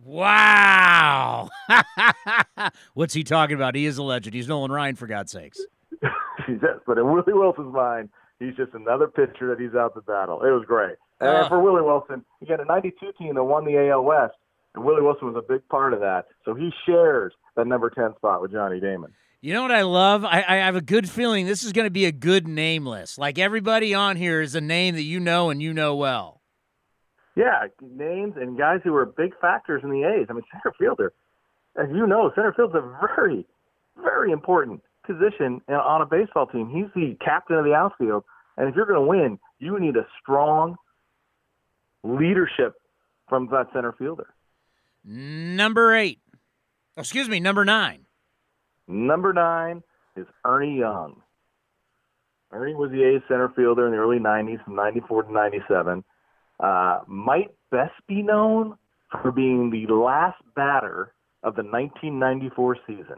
Wow. 0.04 1.50
What's 2.94 3.14
he 3.14 3.24
talking 3.24 3.56
about? 3.56 3.76
He 3.76 3.86
is 3.86 3.98
a 3.98 4.04
legend. 4.04 4.34
He's 4.34 4.48
Nolan 4.48 4.72
Ryan, 4.72 4.96
for 4.96 5.08
God's 5.08 5.32
sakes. 5.32 5.60
Just, 6.48 6.86
but 6.86 6.98
in 6.98 7.12
Willie 7.12 7.34
Wilson's 7.34 7.74
mind, 7.74 8.10
he's 8.40 8.56
just 8.56 8.74
another 8.74 9.08
pitcher 9.08 9.50
that 9.50 9.60
he's 9.60 9.76
out 9.76 9.96
to 9.96 10.02
battle. 10.02 10.42
It 10.44 10.52
was 10.52 10.64
great. 10.66 10.96
And 11.20 11.30
uh, 11.30 11.50
for 11.50 11.60
Willie 11.60 11.82
Wilson, 11.82 12.24
he 12.40 12.46
got 12.46 12.62
a 12.62 12.66
92 12.66 13.12
team 13.20 13.36
that 13.36 13.44
won 13.44 13.66
the 13.66 13.90
AL 13.90 14.04
West, 14.04 14.36
and 14.74 14.86
Willie 14.86 15.02
Wilson 15.02 15.28
was 15.28 15.36
a 15.36 15.46
big 15.46 15.68
part 15.68 15.94
of 15.94 16.00
that. 16.00 16.28
So 16.46 16.54
he 16.54 16.72
shares 16.86 17.34
that 17.58 17.68
number 17.68 17.90
10 17.90 18.16
spot 18.16 18.42
with 18.42 18.54
Johnny 18.54 18.80
Damon. 18.80 19.14
You 19.42 19.54
know 19.54 19.62
what 19.62 19.72
I 19.72 19.82
love? 19.82 20.24
I, 20.24 20.44
I 20.48 20.56
have 20.58 20.76
a 20.76 20.82
good 20.82 21.10
feeling 21.10 21.46
this 21.46 21.64
is 21.64 21.74
going 21.74 21.86
to 21.86 21.92
be 21.92 22.06
a 22.06 22.12
good 22.12 22.48
name 22.48 22.86
list. 22.86 23.18
Like 23.18 23.38
everybody 23.38 23.94
on 23.94 24.16
here 24.16 24.42
is 24.42 24.56
a 24.56 24.62
name 24.62 24.96
that 24.96 25.04
you 25.04 25.20
know 25.20 25.50
and 25.50 25.62
you 25.62 25.74
know 25.74 25.96
well. 25.96 26.37
Yeah, 27.38 27.68
names 27.82 28.34
and 28.36 28.58
guys 28.58 28.80
who 28.84 28.94
were 28.94 29.06
big 29.06 29.40
factors 29.40 29.84
in 29.84 29.92
the 29.92 30.04
A's. 30.04 30.26
I 30.28 30.34
mean, 30.34 30.44
center 30.52 30.74
fielder, 30.78 31.14
as 31.80 31.86
you 31.94 32.08
know, 32.08 32.32
center 32.34 32.52
field's 32.52 32.74
a 32.74 32.82
very, 33.16 33.46
very 34.02 34.32
important 34.32 34.82
position 35.06 35.62
on 35.70 36.02
a 36.02 36.06
baseball 36.08 36.48
team. 36.48 36.68
He's 36.68 36.92
the 36.96 37.16
captain 37.24 37.56
of 37.56 37.64
the 37.64 37.76
outfield, 37.76 38.24
and 38.58 38.68
if 38.68 38.76
you're 38.76 38.88
going 38.88 39.00
to 39.00 39.06
win, 39.06 39.40
You 39.60 39.80
need 39.80 39.96
a 39.96 40.08
strong 40.22 40.76
leadership 42.04 42.74
from 43.30 43.48
that 43.52 43.68
center 43.72 43.94
fielder. 43.94 44.34
Number 45.06 45.96
eight. 45.96 46.20
Excuse 46.98 47.30
me, 47.30 47.40
number 47.40 47.64
nine. 47.64 48.08
Number 48.88 49.32
nine 49.32 49.84
is 50.16 50.26
Ernie 50.44 50.80
Young. 50.80 51.22
Ernie 52.52 52.74
was 52.74 52.92
the 52.92 53.04
A's 53.04 53.22
center 53.28 53.50
fielder 53.56 53.86
in 53.86 53.92
the 53.92 53.98
early 53.98 54.20
90s 54.20 54.64
from 54.64 54.76
94 54.76 55.24
to 55.24 55.32
97. 55.32 56.04
Uh, 56.60 57.00
might 57.08 57.52
best 57.72 57.94
be 58.08 58.22
known 58.22 58.78
for 59.22 59.32
being 59.32 59.70
the 59.70 59.94
last 59.94 60.42
batter 60.56 61.14
of 61.44 61.56
the 61.56 61.64
1994 61.64 62.78
season. 62.88 63.18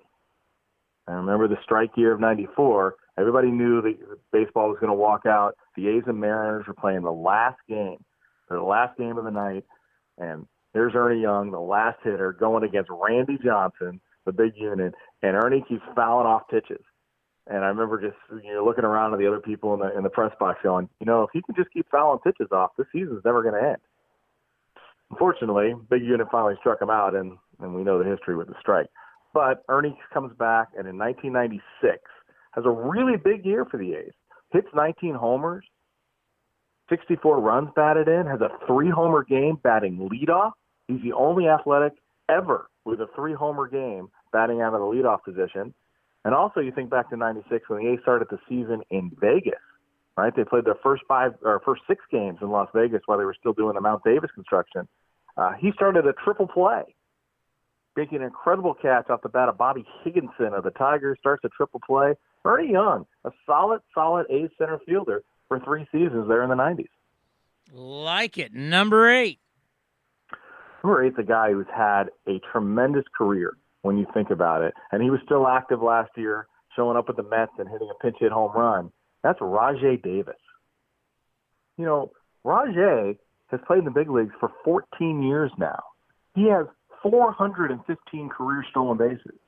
I 1.07 1.13
remember 1.13 1.47
the 1.47 1.57
strike 1.63 1.91
year 1.95 2.13
of 2.13 2.19
94. 2.19 2.95
Everybody 3.17 3.49
knew 3.49 3.81
that 3.81 3.97
baseball 4.31 4.69
was 4.69 4.77
going 4.79 4.91
to 4.91 4.97
walk 4.97 5.25
out. 5.25 5.55
The 5.75 5.87
A's 5.87 6.03
and 6.05 6.19
Mariners 6.19 6.67
were 6.67 6.75
playing 6.75 7.01
the 7.01 7.11
last 7.11 7.57
game, 7.67 7.97
the 8.49 8.61
last 8.61 8.97
game 8.97 9.17
of 9.17 9.23
the 9.23 9.31
night. 9.31 9.65
And 10.19 10.45
here's 10.73 10.93
Ernie 10.93 11.21
Young, 11.21 11.51
the 11.51 11.59
last 11.59 11.97
hitter, 12.03 12.33
going 12.33 12.63
against 12.63 12.91
Randy 12.91 13.39
Johnson, 13.43 13.99
the 14.25 14.31
big 14.31 14.53
unit. 14.55 14.93
And 15.23 15.35
Ernie 15.35 15.65
keeps 15.67 15.83
fouling 15.95 16.27
off 16.27 16.43
pitches. 16.49 16.83
And 17.49 17.65
I 17.65 17.67
remember 17.67 17.99
just 17.99 18.17
you 18.43 18.53
know 18.53 18.63
looking 18.63 18.85
around 18.85 19.13
at 19.13 19.19
the 19.19 19.27
other 19.27 19.39
people 19.39 19.73
in 19.73 19.79
the 19.79 19.97
in 19.97 20.03
the 20.03 20.09
press 20.09 20.31
box 20.39 20.59
going, 20.61 20.87
you 20.99 21.05
know, 21.05 21.23
if 21.23 21.31
he 21.33 21.41
can 21.41 21.55
just 21.55 21.73
keep 21.73 21.89
fouling 21.89 22.19
pitches 22.19 22.51
off, 22.51 22.71
this 22.77 22.87
season's 22.93 23.25
never 23.25 23.41
going 23.41 23.59
to 23.59 23.69
end. 23.69 23.77
Unfortunately, 25.09 25.73
Big 25.89 26.03
Unit 26.03 26.27
finally 26.31 26.55
struck 26.59 26.81
him 26.81 26.91
out, 26.91 27.15
and 27.15 27.37
and 27.59 27.73
we 27.73 27.83
know 27.83 28.01
the 28.01 28.09
history 28.09 28.35
with 28.35 28.47
the 28.47 28.55
strike. 28.59 28.87
But 29.33 29.63
Ernie 29.67 29.97
comes 30.13 30.31
back, 30.37 30.69
and 30.77 30.87
in 30.87 30.97
1996 30.97 31.97
has 32.51 32.65
a 32.65 32.69
really 32.69 33.17
big 33.17 33.45
year 33.45 33.65
for 33.65 33.77
the 33.77 33.93
A's. 33.93 34.13
Hits 34.51 34.67
19 34.73 35.15
homers, 35.15 35.65
64 36.89 37.39
runs 37.39 37.69
batted 37.75 38.07
in, 38.07 38.25
has 38.25 38.41
a 38.41 38.49
three 38.65 38.89
homer 38.89 39.23
game 39.23 39.57
batting 39.63 40.09
leadoff. 40.09 40.51
He's 40.87 41.01
the 41.01 41.13
only 41.13 41.47
athletic 41.47 41.93
ever 42.29 42.69
with 42.85 42.99
a 42.99 43.07
three 43.15 43.33
homer 43.33 43.67
game 43.67 44.09
batting 44.31 44.61
out 44.61 44.73
of 44.73 44.79
the 44.79 44.85
leadoff 44.85 45.23
position. 45.23 45.73
And 46.29 46.35
also, 46.35 46.59
you 46.59 46.71
think 46.71 46.91
back 46.91 47.09
to 47.09 47.17
'96 47.17 47.67
when 47.69 47.83
the 47.83 47.89
A's 47.89 47.99
started 48.03 48.27
the 48.29 48.37
season 48.47 48.83
in 48.91 49.09
Vegas, 49.19 49.57
right? 50.15 50.31
They 50.35 50.43
played 50.43 50.63
their 50.63 50.77
first 50.83 51.01
five 51.07 51.33
or 51.41 51.59
first 51.65 51.81
six 51.87 52.03
games 52.11 52.37
in 52.43 52.51
Las 52.51 52.69
Vegas 52.71 53.01
while 53.07 53.17
they 53.17 53.25
were 53.25 53.33
still 53.33 53.53
doing 53.53 53.73
the 53.73 53.81
Mount 53.81 54.03
Davis 54.03 54.29
construction. 54.35 54.87
Uh, 55.37 55.53
he 55.53 55.71
started 55.71 56.05
a 56.05 56.13
triple 56.13 56.45
play, 56.45 56.83
making 57.97 58.19
an 58.19 58.25
incredible 58.25 58.75
catch 58.75 59.09
off 59.09 59.23
the 59.23 59.29
bat 59.29 59.49
of 59.49 59.57
Bobby 59.57 59.83
Higginson 60.03 60.53
of 60.53 60.63
the 60.63 60.69
Tigers. 60.69 61.17
Starts 61.19 61.43
a 61.45 61.49
triple 61.49 61.81
play. 61.83 62.13
Ernie 62.45 62.73
Young, 62.73 63.07
a 63.25 63.31
solid, 63.47 63.81
solid 63.95 64.27
A's 64.29 64.51
center 64.59 64.79
fielder 64.85 65.23
for 65.47 65.59
three 65.61 65.87
seasons 65.91 66.27
there 66.27 66.43
in 66.43 66.49
the 66.49 66.55
'90s. 66.55 66.89
Like 67.73 68.37
it. 68.37 68.53
Number 68.53 69.09
eight. 69.09 69.39
Number 70.83 71.03
eight's 71.03 71.17
a 71.17 71.23
guy 71.23 71.53
who's 71.53 71.65
had 71.75 72.11
a 72.27 72.39
tremendous 72.51 73.05
career 73.17 73.57
when 73.81 73.97
you 73.97 74.05
think 74.13 74.29
about 74.29 74.61
it. 74.61 74.73
And 74.91 75.01
he 75.01 75.09
was 75.09 75.19
still 75.25 75.47
active 75.47 75.81
last 75.81 76.11
year, 76.15 76.47
showing 76.75 76.97
up 76.97 77.07
with 77.07 77.17
the 77.17 77.23
Mets 77.23 77.51
and 77.57 77.69
hitting 77.69 77.89
a 77.89 78.03
pinch 78.03 78.17
hit 78.19 78.31
home 78.31 78.51
run. 78.55 78.91
That's 79.23 79.39
Rajai 79.39 80.01
Davis. 80.01 80.35
You 81.77 81.85
know, 81.85 82.11
Rajai 82.45 83.17
has 83.47 83.59
played 83.65 83.79
in 83.79 83.85
the 83.85 83.91
big 83.91 84.09
leagues 84.09 84.33
for 84.39 84.51
14 84.63 85.23
years 85.23 85.51
now. 85.57 85.79
He 86.35 86.49
has 86.49 86.67
415 87.01 88.29
career 88.29 88.65
stolen 88.69 88.97
bases. 88.97 89.39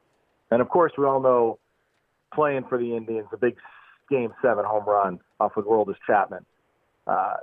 And 0.50 0.62
of 0.62 0.70
course, 0.70 0.92
we 0.98 1.06
all 1.06 1.22
know 1.22 1.60
playing 2.34 2.66
for 2.68 2.78
the 2.78 2.96
Indians, 2.96 3.28
the 3.32 3.38
big 3.38 3.56
game 4.10 4.34
seven 4.42 4.66
home 4.66 4.84
run 4.86 5.20
off 5.40 5.56
of 5.58 5.66
Aroldis 5.66 5.96
Chapman. 6.06 6.46
Uh, 7.08 7.38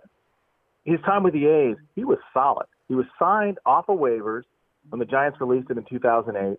his 0.85 1.01
time 1.05 1.23
with 1.23 1.35
the 1.35 1.47
A's, 1.47 1.77
he 1.95 2.05
was 2.05 2.19
solid. 2.33 2.67
He 2.89 2.95
was 2.95 3.07
signed 3.19 3.59
off 3.67 3.89
of 3.89 3.99
waivers 3.99 4.43
when 4.89 4.99
the 4.99 5.05
Giants 5.05 5.39
released 5.41 5.71
him 5.71 5.79
in 5.79 5.85
2008. 5.85 6.59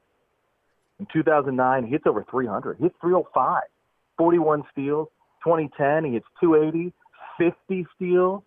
In 1.00 1.08
2009, 1.14 1.86
he 1.86 1.90
hits 1.90 2.06
over 2.06 2.26
300. 2.30 2.78
He 2.78 2.84
hits 2.84 2.96
305, 3.02 3.64
41 4.18 4.64
steals. 4.72 5.08
2010, 5.44 6.06
he 6.06 6.14
hits 6.14 6.26
280, 6.42 6.94
50 7.38 7.88
steals. 7.96 8.44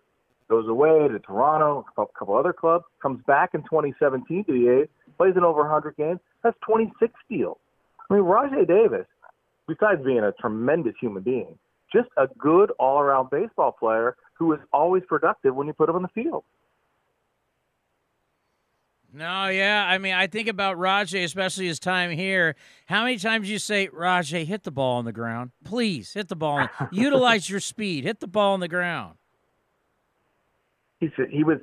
Goes 0.49 0.67
away 0.67 1.07
to 1.07 1.19
Toronto, 1.19 1.85
a 1.97 2.05
couple 2.17 2.35
other 2.35 2.53
clubs. 2.53 2.85
Comes 3.01 3.23
back 3.25 3.51
in 3.53 3.61
2017 3.61 4.45
to 4.45 4.51
the 4.51 4.81
A's, 4.81 4.87
plays 5.17 5.33
in 5.35 5.43
over 5.43 5.61
100 5.61 5.95
games. 5.97 6.19
That's 6.43 6.57
26 6.65 7.11
steals. 7.25 7.57
I 8.09 8.13
mean, 8.13 8.23
Rajai 8.23 8.67
Davis, 8.67 9.07
besides 9.67 10.03
being 10.03 10.19
a 10.19 10.31
tremendous 10.33 10.93
human 10.99 11.23
being, 11.23 11.57
just 11.91 12.09
a 12.17 12.27
good 12.37 12.71
all-around 12.77 13.29
baseball 13.31 13.71
player 13.71 14.15
who 14.33 14.53
is 14.53 14.59
always 14.71 15.03
productive 15.07 15.55
when 15.55 15.65
you 15.65 15.73
put 15.73 15.89
him 15.89 15.95
on 15.95 16.01
the 16.01 16.07
field. 16.09 16.43
No, 19.15 19.47
yeah. 19.47 19.85
I 19.87 19.99
mean, 19.99 20.13
I 20.13 20.25
think 20.25 20.47
about 20.47 20.77
Rajai, 20.77 21.23
especially 21.23 21.67
his 21.67 21.79
time 21.79 22.09
here. 22.09 22.55
How 22.87 23.03
many 23.03 23.17
times 23.17 23.47
you 23.47 23.59
say, 23.59 23.87
Rajai, 23.87 24.45
hit 24.45 24.63
the 24.63 24.71
ball 24.71 24.97
on 24.97 25.05
the 25.05 25.11
ground? 25.11 25.51
Please 25.63 26.13
hit 26.13 26.29
the 26.29 26.35
ball. 26.35 26.67
Utilize 26.91 27.47
your 27.47 27.59
speed. 27.59 28.05
Hit 28.05 28.21
the 28.21 28.27
ball 28.27 28.53
on 28.53 28.59
the 28.59 28.67
ground. 28.67 29.17
He 30.99 31.11
he 31.29 31.43
was, 31.43 31.59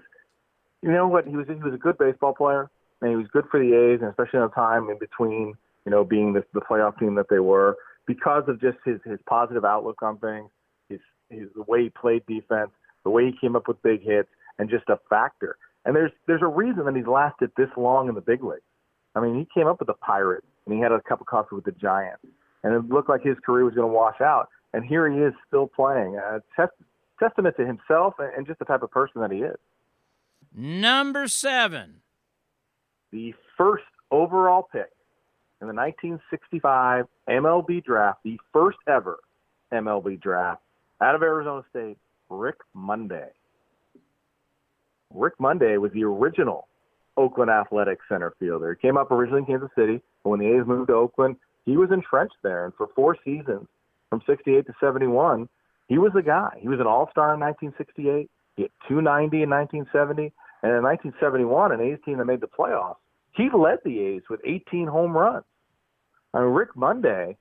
you 0.83 0.92
know 0.92 1.09
what? 1.09 1.26
He 1.26 1.35
was 1.35 1.47
he 1.49 1.54
was 1.54 1.75
a 1.75 1.78
good 1.78 1.99
baseball 1.99 2.35
player, 2.35 2.71
and 3.00 3.11
he 3.11 3.16
was 3.16 3.26
good 3.33 3.47
for 3.50 3.59
the 3.59 3.75
A's, 3.75 4.00
and 4.00 4.11
especially 4.11 4.38
in 4.38 4.42
the 4.45 4.50
time 4.50 4.88
in 4.88 4.99
between, 4.99 5.54
you 5.85 5.90
know, 5.90 6.04
being 6.04 6.35
the, 6.35 6.45
the 6.54 6.61
playoff 6.61 6.99
team 6.99 7.16
that 7.16 7.26
they 7.30 7.40
were, 7.40 7.76
because 8.07 8.45
of 8.47 8.61
just 8.61 8.76
his 8.85 9.00
his 9.04 9.19
positive 9.26 9.64
outlook 9.64 10.02
on 10.02 10.19
things, 10.19 10.50
his 10.88 11.00
his 11.30 11.49
the 11.57 11.62
way 11.62 11.85
he 11.85 11.90
played 11.90 12.25
defense, 12.26 12.71
the 13.02 13.11
way 13.11 13.26
he 13.26 13.33
came 13.40 13.57
up 13.57 13.66
with 13.66 13.83
big 13.83 14.02
hits, 14.02 14.28
and 14.59 14.71
just 14.71 14.88
a 14.88 14.99
factor. 15.09 15.57
And 15.84 15.96
there's 15.96 16.12
there's 16.26 16.42
a 16.42 16.46
reason 16.46 16.84
that 16.84 16.94
he's 16.94 17.06
lasted 17.06 17.50
this 17.56 17.70
long 17.76 18.08
in 18.08 18.14
the 18.14 18.20
big 18.20 18.42
leagues. 18.42 18.62
I 19.14 19.20
mean, 19.20 19.38
he 19.38 19.46
came 19.52 19.66
up 19.66 19.78
with 19.78 19.88
the 19.88 19.94
Pirates 19.94 20.46
and 20.66 20.75
he 20.75 20.80
had 20.80 20.92
a 20.92 21.00
cup 21.00 21.20
of 21.20 21.26
coffee 21.26 21.54
with 21.54 21.64
the 21.64 21.72
Giants, 21.72 22.25
and 22.62 22.75
it 22.75 22.88
looked 22.88 23.08
like 23.08 23.22
his 23.22 23.37
career 23.44 23.64
was 23.64 23.75
going 23.75 23.88
to 23.88 23.92
wash 23.92 24.20
out. 24.20 24.49
And 24.72 24.84
here 24.84 25.10
he 25.10 25.18
is 25.18 25.32
still 25.49 25.66
playing. 25.66 26.16
Uh, 26.16 26.40
test, 26.54 26.72
testament 27.18 27.56
to 27.56 27.66
himself 27.66 28.14
and 28.18 28.46
just 28.46 28.58
the 28.58 28.64
type 28.64 28.82
of 28.82 28.90
person 28.90 29.20
that 29.20 29.32
he 29.32 29.38
is. 29.38 29.56
Number 30.54 31.28
seven, 31.28 32.02
the 33.12 33.34
first 33.56 33.84
overall 34.10 34.68
pick 34.70 34.90
in 35.60 35.68
the 35.68 35.75
1965 35.75 37.06
MLB 37.28 37.84
draft, 37.84 38.20
the 38.25 38.38
first 38.52 38.78
ever 38.88 39.18
MLB 39.72 40.20
draft 40.20 40.62
out 41.00 41.14
of 41.14 41.22
Arizona 41.22 41.62
State, 41.70 41.99
Rick 42.28 42.56
Monday. 42.75 43.28
Rick 45.14 45.35
Monday 45.38 45.76
was 45.76 45.93
the 45.93 46.05
original 46.05 46.69
Oakland 47.17 47.50
Athletics 47.50 48.05
center 48.09 48.35
fielder. 48.38 48.75
He 48.75 48.87
came 48.87 48.97
up 48.97 49.11
originally 49.11 49.40
in 49.40 49.47
Kansas 49.47 49.71
City, 49.76 50.00
but 50.23 50.31
when 50.31 50.40
the 50.40 50.47
A's 50.47 50.67
moved 50.67 50.88
to 50.88 50.95
Oakland, 50.95 51.37
he 51.64 51.76
was 51.76 51.90
entrenched 51.90 52.37
there. 52.43 52.64
And 52.64 52.75
for 52.75 52.88
four 52.95 53.17
seasons, 53.25 53.67
from 54.09 54.23
68 54.26 54.67
to 54.67 54.73
71, 54.81 55.49
he 55.88 55.99
was 55.99 56.12
the 56.14 56.23
guy. 56.23 56.59
He 56.61 56.69
was 56.69 56.81
an 56.81 56.87
all-star 56.87 57.35
in 57.35 57.40
1968. 57.40 58.31
He 58.57 58.62
hit 58.62 58.73
290 58.88 59.43
in 59.43 59.50
1970. 59.50 60.33
And 60.62 60.73
in 60.73 60.83
1971, 60.83 61.73
an 61.73 61.81
A's 61.81 61.99
team 62.05 62.19
that 62.19 62.26
made 62.26 62.40
the 62.40 62.47
playoffs, 62.47 62.97
he 63.33 63.49
led 63.57 63.79
the 63.85 63.99
A's 63.99 64.23
with 64.29 64.40
18 64.45 64.87
home 64.87 65.17
runs. 65.17 65.45
I 66.35 66.40
mean, 66.40 66.50
Rick 66.50 66.76
Monday, 66.76 67.37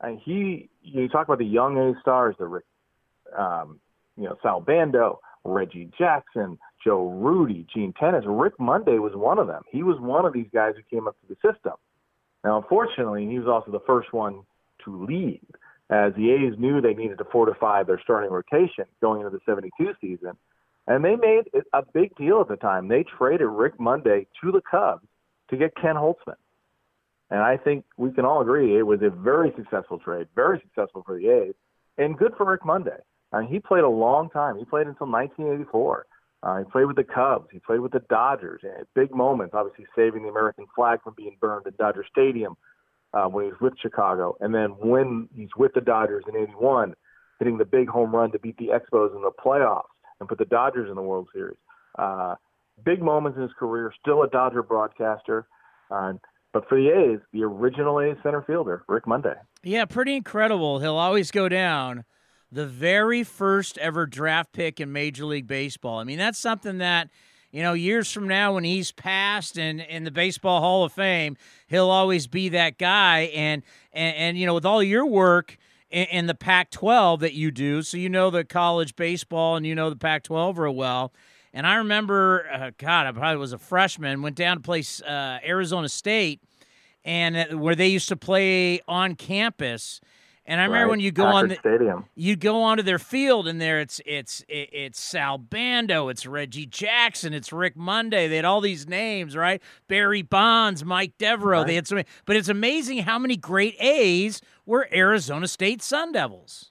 and 0.00 0.18
he, 0.24 0.68
you 0.82 1.08
talk 1.08 1.26
about 1.26 1.38
the 1.38 1.44
young 1.44 1.76
A 1.78 2.00
stars, 2.00 2.34
the 2.38 2.46
Rick, 2.46 2.64
um, 3.36 3.78
you 4.16 4.24
know, 4.24 4.36
Sal 4.42 4.60
Bando, 4.60 5.20
Reggie 5.44 5.90
Jackson, 5.98 6.58
Joe 6.84 7.08
Rudi, 7.08 7.66
Gene 7.72 7.92
Tenace. 7.98 8.24
Rick 8.26 8.54
Monday 8.58 8.98
was 8.98 9.14
one 9.14 9.38
of 9.38 9.46
them. 9.46 9.62
He 9.70 9.82
was 9.82 9.98
one 10.00 10.24
of 10.24 10.32
these 10.32 10.48
guys 10.52 10.74
who 10.76 10.82
came 10.94 11.06
up 11.06 11.16
to 11.20 11.28
the 11.28 11.36
system. 11.36 11.74
Now, 12.44 12.58
unfortunately, 12.58 13.26
he 13.26 13.38
was 13.38 13.48
also 13.48 13.70
the 13.70 13.84
first 13.86 14.12
one 14.12 14.42
to 14.84 15.04
leave, 15.04 15.44
as 15.90 16.12
the 16.14 16.30
A's 16.32 16.58
knew 16.58 16.80
they 16.80 16.94
needed 16.94 17.18
to 17.18 17.24
fortify 17.24 17.82
their 17.84 18.00
starting 18.02 18.30
rotation 18.30 18.84
going 19.00 19.20
into 19.20 19.30
the 19.30 19.40
72 19.46 19.94
season. 20.00 20.32
And 20.88 21.04
they 21.04 21.14
made 21.14 21.44
a 21.72 21.82
big 21.92 22.16
deal 22.16 22.40
at 22.40 22.48
the 22.48 22.56
time. 22.56 22.88
They 22.88 23.04
traded 23.04 23.46
Rick 23.46 23.78
Monday 23.78 24.26
to 24.42 24.50
the 24.50 24.60
Cubs 24.68 25.06
to 25.50 25.56
get 25.56 25.76
Ken 25.76 25.94
Holtzman. 25.94 26.34
And 27.30 27.40
I 27.40 27.56
think 27.56 27.84
we 27.96 28.10
can 28.10 28.24
all 28.24 28.42
agree 28.42 28.76
it 28.76 28.82
was 28.82 29.00
a 29.02 29.10
very 29.10 29.52
successful 29.56 29.98
trade, 29.98 30.26
very 30.34 30.60
successful 30.60 31.02
for 31.06 31.16
the 31.16 31.28
A's, 31.28 31.54
and 31.96 32.18
good 32.18 32.32
for 32.36 32.44
Rick 32.50 32.64
Monday. 32.64 32.98
I 33.32 33.40
mean, 33.40 33.48
he 33.48 33.60
played 33.60 33.84
a 33.84 33.88
long 33.88 34.28
time. 34.28 34.58
He 34.58 34.64
played 34.64 34.86
until 34.86 35.06
1984. 35.06 36.06
Uh, 36.42 36.58
he 36.58 36.64
played 36.64 36.86
with 36.86 36.96
the 36.96 37.04
Cubs. 37.04 37.48
He 37.52 37.60
played 37.60 37.80
with 37.80 37.92
the 37.92 38.02
Dodgers. 38.10 38.62
And 38.64 38.86
big 38.94 39.14
moments, 39.14 39.54
obviously 39.54 39.86
saving 39.94 40.24
the 40.24 40.28
American 40.28 40.66
flag 40.74 41.00
from 41.02 41.14
being 41.16 41.36
burned 41.40 41.66
at 41.66 41.76
Dodger 41.76 42.04
Stadium 42.10 42.56
uh, 43.14 43.26
when 43.26 43.44
he 43.44 43.50
was 43.50 43.60
with 43.60 43.74
Chicago. 43.80 44.36
And 44.40 44.54
then 44.54 44.70
when 44.70 45.28
he's 45.34 45.54
with 45.56 45.72
the 45.74 45.80
Dodgers 45.80 46.24
in 46.28 46.36
81, 46.36 46.94
hitting 47.38 47.58
the 47.58 47.64
big 47.64 47.88
home 47.88 48.14
run 48.14 48.32
to 48.32 48.38
beat 48.38 48.56
the 48.56 48.68
Expos 48.68 49.14
in 49.14 49.22
the 49.22 49.30
playoffs 49.30 49.82
and 50.18 50.28
put 50.28 50.38
the 50.38 50.44
Dodgers 50.44 50.88
in 50.88 50.96
the 50.96 51.02
World 51.02 51.28
Series. 51.32 51.58
Uh, 51.96 52.34
big 52.84 53.00
moments 53.02 53.36
in 53.36 53.42
his 53.42 53.52
career, 53.58 53.92
still 54.00 54.22
a 54.22 54.28
Dodger 54.28 54.62
broadcaster. 54.62 55.46
Uh, 55.90 56.14
but 56.52 56.68
for 56.68 56.76
the 56.76 56.88
A's, 56.88 57.20
the 57.32 57.42
original 57.44 58.00
A's 58.00 58.16
center 58.22 58.42
fielder, 58.42 58.84
Rick 58.88 59.06
Monday. 59.06 59.34
Yeah, 59.62 59.84
pretty 59.84 60.16
incredible. 60.16 60.80
He'll 60.80 60.96
always 60.96 61.30
go 61.30 61.48
down 61.48 62.04
the 62.52 62.66
very 62.66 63.24
first 63.24 63.78
ever 63.78 64.06
draft 64.06 64.52
pick 64.52 64.78
in 64.78 64.92
Major 64.92 65.24
League 65.24 65.46
Baseball. 65.46 65.98
I 65.98 66.04
mean, 66.04 66.18
that's 66.18 66.38
something 66.38 66.78
that 66.78 67.08
you 67.50 67.62
know, 67.62 67.74
years 67.74 68.10
from 68.10 68.26
now 68.26 68.54
when 68.54 68.64
he's 68.64 68.92
passed 68.92 69.58
and 69.58 69.80
in 69.82 70.04
the 70.04 70.10
Baseball 70.10 70.60
Hall 70.60 70.84
of 70.84 70.92
Fame, 70.92 71.36
he'll 71.66 71.90
always 71.90 72.26
be 72.26 72.48
that 72.50 72.78
guy. 72.78 73.30
And 73.34 73.62
and, 73.92 74.16
and 74.16 74.38
you 74.38 74.46
know, 74.46 74.54
with 74.54 74.64
all 74.64 74.82
your 74.82 75.04
work 75.04 75.58
in, 75.90 76.06
in 76.06 76.26
the 76.26 76.34
Pac-12 76.34 77.20
that 77.20 77.34
you 77.34 77.50
do, 77.50 77.82
so 77.82 77.98
you 77.98 78.08
know 78.08 78.30
the 78.30 78.44
college 78.44 78.96
baseball 78.96 79.56
and 79.56 79.66
you 79.66 79.74
know 79.74 79.90
the 79.90 79.96
Pac-12 79.96 80.56
real 80.56 80.74
well. 80.74 81.12
And 81.52 81.66
I 81.66 81.74
remember, 81.74 82.46
uh, 82.50 82.70
God, 82.78 83.06
I 83.06 83.12
probably 83.12 83.36
was 83.36 83.52
a 83.52 83.58
freshman, 83.58 84.22
went 84.22 84.36
down 84.36 84.56
to 84.56 84.62
play 84.62 84.82
uh, 85.06 85.38
Arizona 85.44 85.90
State, 85.90 86.40
and 87.04 87.36
uh, 87.36 87.58
where 87.58 87.74
they 87.74 87.88
used 87.88 88.08
to 88.08 88.16
play 88.16 88.80
on 88.88 89.14
campus 89.14 90.00
and 90.46 90.60
I 90.60 90.64
remember 90.64 90.84
Right. 90.86 90.90
when 90.90 91.00
you 91.00 91.12
go 91.12 91.24
Packard 91.24 91.42
on 91.42 91.48
the 91.50 91.54
Stadium. 91.56 92.04
you 92.14 92.36
go 92.36 92.62
onto 92.62 92.82
their 92.82 92.98
field 92.98 93.46
and 93.48 93.60
there 93.60 93.80
it's 93.80 94.00
it's 94.04 94.44
it's 94.48 95.00
Sal 95.00 95.38
Bando, 95.38 96.08
it's 96.08 96.26
Reggie 96.26 96.66
Jackson, 96.66 97.32
it's 97.32 97.52
Rick 97.52 97.76
Monday. 97.76 98.28
They 98.28 98.36
had 98.36 98.44
all 98.44 98.60
these 98.60 98.88
names, 98.88 99.36
right? 99.36 99.62
Barry 99.88 100.22
Bonds, 100.22 100.84
Mike 100.84 101.12
Devereaux. 101.18 101.64
They 101.64 101.74
had 101.76 101.86
so 101.86 101.94
many, 101.96 102.06
but 102.26 102.36
it's 102.36 102.48
amazing 102.48 102.98
how 102.98 103.18
many 103.18 103.36
great 103.36 103.76
A's 103.80 104.40
were 104.66 104.88
Arizona 104.92 105.46
State 105.48 105.82
Sun 105.82 106.12
Devils. 106.12 106.70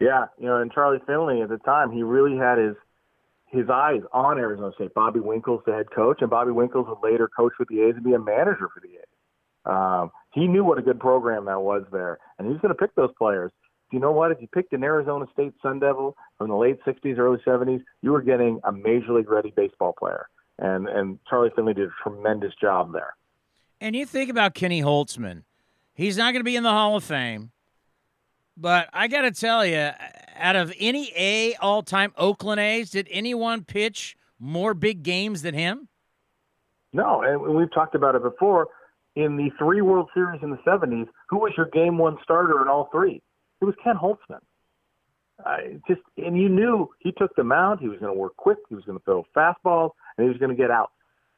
Yeah, 0.00 0.26
you 0.38 0.46
know, 0.46 0.56
and 0.58 0.70
Charlie 0.72 1.00
Finley 1.06 1.42
at 1.42 1.48
the 1.48 1.58
time, 1.58 1.90
he 1.90 2.02
really 2.02 2.36
had 2.36 2.58
his 2.58 2.76
his 3.46 3.68
eyes 3.70 4.02
on 4.12 4.38
Arizona 4.38 4.72
State. 4.74 4.92
Bobby 4.94 5.20
Winkles, 5.20 5.62
the 5.66 5.72
head 5.72 5.90
coach, 5.90 6.18
and 6.20 6.28
Bobby 6.30 6.50
Winkles 6.52 6.86
would 6.88 6.98
later 7.02 7.28
coach 7.34 7.54
with 7.58 7.68
the 7.68 7.80
A's 7.82 7.94
and 7.96 8.04
be 8.04 8.12
a 8.12 8.18
manager 8.18 8.68
for 8.72 8.80
the 8.82 8.88
A's. 8.88 9.04
Um, 9.64 10.10
he 10.32 10.46
knew 10.46 10.64
what 10.64 10.78
a 10.78 10.82
good 10.82 11.00
program 11.00 11.46
that 11.46 11.60
was 11.60 11.82
there, 11.90 12.18
and 12.38 12.48
was 12.48 12.58
going 12.58 12.74
to 12.74 12.78
pick 12.78 12.94
those 12.94 13.10
players. 13.18 13.50
Do 13.90 13.96
you 13.96 14.00
know 14.00 14.12
what? 14.12 14.30
If 14.30 14.40
you 14.40 14.48
picked 14.48 14.72
an 14.72 14.84
Arizona 14.84 15.26
State 15.32 15.54
Sun 15.62 15.80
Devil 15.80 16.16
from 16.36 16.48
the 16.48 16.56
late 16.56 16.78
'60s, 16.86 17.18
early 17.18 17.38
'70s, 17.46 17.82
you 18.02 18.12
were 18.12 18.20
getting 18.22 18.60
a 18.64 18.72
major 18.72 19.12
league 19.14 19.30
ready 19.30 19.52
baseball 19.56 19.94
player, 19.98 20.28
and 20.58 20.88
and 20.88 21.18
Charlie 21.28 21.50
Finley 21.56 21.74
did 21.74 21.88
a 21.88 21.92
tremendous 22.02 22.52
job 22.60 22.92
there. 22.92 23.14
And 23.80 23.96
you 23.96 24.04
think 24.04 24.28
about 24.30 24.54
Kenny 24.54 24.82
Holtzman. 24.82 25.44
He's 25.94 26.16
not 26.16 26.32
going 26.32 26.40
to 26.40 26.44
be 26.44 26.56
in 26.56 26.62
the 26.62 26.70
Hall 26.70 26.96
of 26.96 27.04
Fame. 27.04 27.50
But 28.56 28.88
I 28.92 29.06
got 29.06 29.22
to 29.22 29.30
tell 29.30 29.64
you, 29.64 29.90
out 30.36 30.56
of 30.56 30.72
any 30.78 31.12
A 31.16 31.54
all 31.56 31.82
time 31.82 32.12
Oakland 32.16 32.60
A's, 32.60 32.90
did 32.90 33.06
anyone 33.10 33.64
pitch 33.64 34.16
more 34.38 34.74
big 34.74 35.02
games 35.02 35.42
than 35.42 35.54
him? 35.54 35.88
No, 36.92 37.22
and 37.22 37.40
we've 37.40 37.72
talked 37.72 37.94
about 37.94 38.14
it 38.14 38.22
before. 38.22 38.68
In 39.18 39.36
the 39.36 39.50
three 39.58 39.80
World 39.80 40.08
Series 40.14 40.40
in 40.44 40.50
the 40.50 40.58
70s, 40.58 41.08
who 41.28 41.38
was 41.38 41.52
your 41.56 41.66
game 41.66 41.98
one 41.98 42.18
starter 42.22 42.62
in 42.62 42.68
all 42.68 42.88
three? 42.92 43.20
It 43.60 43.64
was 43.64 43.74
Ken 43.82 43.96
Holtzman. 43.96 44.38
I 45.44 45.80
just 45.88 46.02
and 46.16 46.38
you 46.40 46.48
knew 46.48 46.88
he 47.00 47.10
took 47.10 47.34
the 47.34 47.42
mound. 47.42 47.80
He 47.80 47.88
was 47.88 47.98
going 47.98 48.14
to 48.14 48.18
work 48.18 48.36
quick. 48.36 48.58
He 48.68 48.76
was 48.76 48.84
going 48.84 48.96
to 48.96 49.04
throw 49.04 49.26
fastballs, 49.36 49.90
and 50.16 50.24
he 50.24 50.28
was 50.28 50.38
going 50.38 50.50
to 50.50 50.56
get 50.56 50.70
out. 50.70 50.92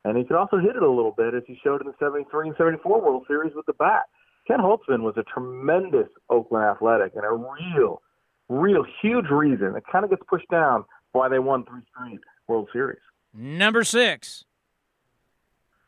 And 0.05 0.19
he 0.19 0.25
could 0.25 0.37
also 0.37 0.59
hit 0.59 0.77
it 0.77 0.83
a 0.83 0.91
little 0.91 1.15
bit, 1.17 1.33
as 1.33 1.43
he 1.47 1.59
showed 1.65 1.81
in 1.81 1.87
the 1.87 1.95
73 1.99 2.49
and 2.49 2.57
74 2.59 3.01
World 3.01 3.25
Series 3.27 3.55
with 3.55 3.65
the 3.65 3.73
bat. 3.73 4.03
Ken 4.47 4.59
Holtzman 4.59 5.01
was 5.01 5.15
a 5.17 5.23
tremendous 5.23 6.09
Oakland 6.29 6.67
athletic 6.67 7.13
and 7.15 7.25
a 7.25 7.33
real, 7.33 8.03
real 8.51 8.85
huge 9.01 9.31
reason. 9.31 9.75
It 9.75 9.85
kind 9.91 10.05
of 10.05 10.11
gets 10.11 10.23
pushed 10.29 10.51
down 10.51 10.85
why 11.13 11.31
they 11.31 11.39
won 11.39 11.65
three 11.65 11.81
straight 11.95 12.21
World 12.47 12.69
Series. 12.75 13.01
Number 13.33 13.85
six, 13.85 14.45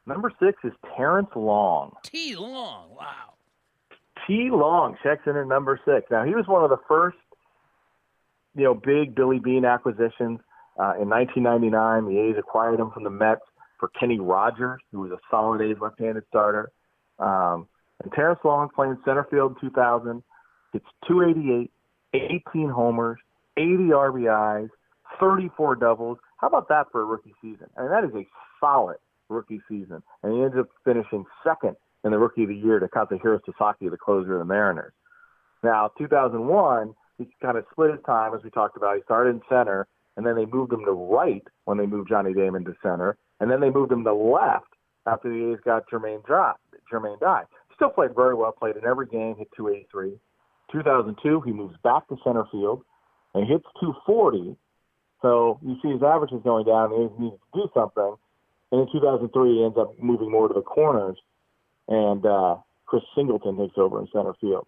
Number 0.07 0.33
six 0.43 0.59
is 0.65 0.73
Terrence 0.97 1.31
Long. 1.37 1.93
T. 2.05 2.35
Long. 2.37 2.91
Wow. 2.97 3.35
T. 4.27 4.51
Long 4.51 4.97
checks 5.03 5.23
in 5.27 5.37
at 5.37 5.47
number 5.47 5.81
six. 5.85 6.11
Now 6.11 6.25
he 6.25 6.35
was 6.35 6.47
one 6.47 6.65
of 6.65 6.71
the 6.71 6.81
first, 6.89 7.17
you 8.55 8.65
know, 8.65 8.75
big 8.75 9.15
Billy 9.15 9.39
Beane 9.39 9.65
acquisitions 9.65 10.41
uh, 10.79 10.95
in 11.01 11.09
1999. 11.09 12.07
The 12.07 12.21
A's 12.21 12.37
acquired 12.39 12.81
him 12.81 12.91
from 12.91 13.05
the 13.05 13.11
Mets 13.11 13.43
for 13.79 13.89
Kenny 13.99 14.19
Rogers, 14.19 14.81
who 14.93 15.01
was 15.01 15.13
a 15.13 15.19
solid 15.31 15.61
A's 15.61 15.77
left-handed 15.81 16.25
starter. 16.29 16.71
Um, 17.19 17.69
and 18.03 18.13
Terrence 18.13 18.41
Long 18.45 18.69
playing 18.75 18.99
center 19.05 19.27
field 19.31 19.57
in 19.63 19.69
2000. 19.69 20.23
It's 20.75 20.87
288, 21.07 21.71
18 22.15 22.69
homers, 22.71 23.19
80 23.57 23.67
RBIs, 23.91 24.71
34 25.21 25.77
doubles. 25.77 26.19
How 26.39 26.49
about 26.49 26.69
that 26.69 26.87
for 26.91 27.03
a 27.03 27.05
rookie 27.05 27.35
season? 27.41 27.67
I 27.77 27.83
mean, 27.83 27.91
that 27.91 28.05
is 28.05 28.15
a 28.15 28.27
solid 28.59 28.97
rookie 29.33 29.61
season. 29.69 30.03
And 30.23 30.35
he 30.35 30.43
ends 30.43 30.57
up 30.59 30.69
finishing 30.85 31.25
second 31.45 31.77
in 32.05 32.11
the 32.11 32.19
Rookie 32.19 32.45
of 32.45 32.49
the 32.49 32.57
Year 32.57 32.79
to 32.79 32.89
Kazuhiro 32.89 33.41
Sasaki, 33.45 33.89
the 33.89 33.97
closer 33.97 34.35
of 34.35 34.39
the 34.39 34.45
Mariners. 34.45 34.93
Now, 35.63 35.91
2001, 35.99 36.95
he 37.19 37.29
kind 37.41 37.57
of 37.57 37.65
split 37.71 37.93
his 37.93 38.01
time, 38.05 38.35
as 38.35 38.43
we 38.43 38.51
talked 38.51 38.77
about. 38.77 38.97
He 38.97 39.03
started 39.03 39.31
in 39.31 39.43
center, 39.49 39.87
and 40.17 40.27
then 40.27 40.35
they 40.35 40.47
moved 40.47 40.73
him 40.73 40.85
to 40.85 40.93
right 40.93 41.45
when 41.65 41.79
they 41.79 41.87
moved 41.87 42.09
Johnny 42.09 42.33
Damon 42.35 42.65
to 42.65 42.75
center, 42.83 43.17
and 43.41 43.51
then 43.51 43.61
they 43.61 43.71
moved 43.71 43.93
him 43.93 44.05
to 44.05 44.15
left 44.15 44.67
after 45.07 45.29
the 45.29 45.53
A's 45.53 45.61
got 45.65 45.89
Jermaine 45.89 46.27
Dye. 46.27 46.53
Jermaine 46.93 47.21
Dye 47.21 47.45
still 47.75 47.91
played 47.91 48.15
very 48.15 48.35
well, 48.35 48.53
played 48.53 48.77
in 48.77 48.85
every 48.85 49.07
game, 49.07 49.37
hit 49.37 49.49
283. 49.57 50.19
2002, 50.71 51.41
he 51.41 51.53
moves 51.53 51.77
back 51.83 52.07
to 52.09 52.17
center 52.25 52.45
field 52.51 52.83
and 53.35 53.47
hits 53.47 53.65
240. 53.81 54.57
So 55.21 55.59
you 55.63 55.77
see 55.83 55.91
his 55.91 56.03
average 56.03 56.33
is 56.33 56.43
going 56.43 56.65
down, 56.67 56.91
the 56.91 57.05
A's 57.05 57.11
to 57.19 57.39
do 57.55 57.69
something. 57.75 58.15
And 58.73 58.81
in 58.81 58.89
2003, 58.91 59.55
he 59.55 59.65
ends 59.65 59.77
up 59.79 59.93
moving 60.01 60.31
more 60.31 60.49
to 60.49 60.55
the 60.55 60.63
corners, 60.63 61.19
and 61.89 62.25
uh, 62.25 62.57
Chris 62.87 63.03
Singleton 63.15 63.59
takes 63.59 63.77
over 63.77 64.01
in 64.01 64.09
center 64.13 64.33
field. 64.41 64.67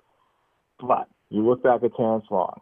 But 0.78 1.08
you 1.30 1.44
look 1.44 1.62
back 1.62 1.82
at 1.82 1.96
Terrence 1.96 2.26
Long, 2.30 2.60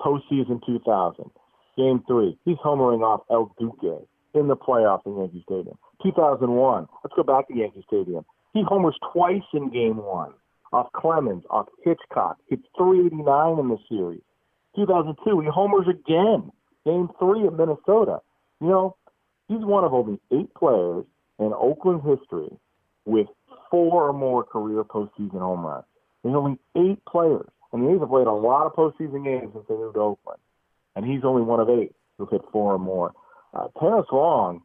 postseason 0.00 0.64
2000, 0.64 1.30
game 1.76 2.04
three, 2.06 2.38
he's 2.44 2.56
homering 2.58 3.02
off 3.02 3.22
El 3.30 3.52
Duque 3.58 4.06
in 4.34 4.46
the 4.46 4.56
playoffs 4.56 5.04
in 5.06 5.18
Yankee 5.18 5.42
Stadium. 5.44 5.76
2001, 6.04 6.86
let's 7.02 7.16
go 7.16 7.24
back 7.24 7.48
to 7.48 7.56
Yankee 7.56 7.84
Stadium. 7.86 8.24
He 8.52 8.62
homers 8.62 8.96
twice 9.12 9.42
in 9.54 9.70
game 9.70 9.96
one, 9.96 10.32
off 10.72 10.86
Clemens, 10.92 11.42
off 11.50 11.66
Hitchcock, 11.84 12.38
hits 12.48 12.62
389 12.78 13.58
in 13.58 13.68
the 13.68 13.78
series. 13.88 14.22
2002, 14.76 15.40
he 15.40 15.48
homers 15.48 15.86
again, 15.88 16.52
game 16.84 17.08
three 17.18 17.44
at 17.46 17.54
Minnesota. 17.54 18.20
You 18.60 18.68
know, 18.68 18.96
he's 19.48 19.64
one 19.64 19.84
of 19.84 19.92
only 19.94 20.20
eight 20.32 20.52
players 20.54 21.04
in 21.38 21.52
Oakland 21.52 22.02
history 22.02 22.50
with 23.04 23.26
four 23.70 24.08
or 24.08 24.12
more 24.12 24.42
career 24.44 24.84
postseason 24.84 25.38
home 25.38 25.64
runs. 25.64 25.84
There's 26.22 26.36
only 26.36 26.58
eight 26.76 27.04
players, 27.04 27.48
and 27.72 27.82
the 27.82 27.92
A's 27.92 28.00
have 28.00 28.08
played 28.08 28.26
a 28.26 28.32
lot 28.32 28.66
of 28.66 28.72
postseason 28.72 29.24
games 29.24 29.52
since 29.52 29.64
they 29.68 29.74
moved 29.74 29.94
to 29.94 30.00
Oakland, 30.00 30.40
and 30.94 31.04
he's 31.04 31.24
only 31.24 31.42
one 31.42 31.60
of 31.60 31.68
eight 31.68 31.94
who've 32.18 32.30
hit 32.30 32.42
four 32.52 32.74
or 32.74 32.78
more. 32.78 33.12
Uh, 33.54 33.68
Terrence 33.78 34.08
Long, 34.10 34.62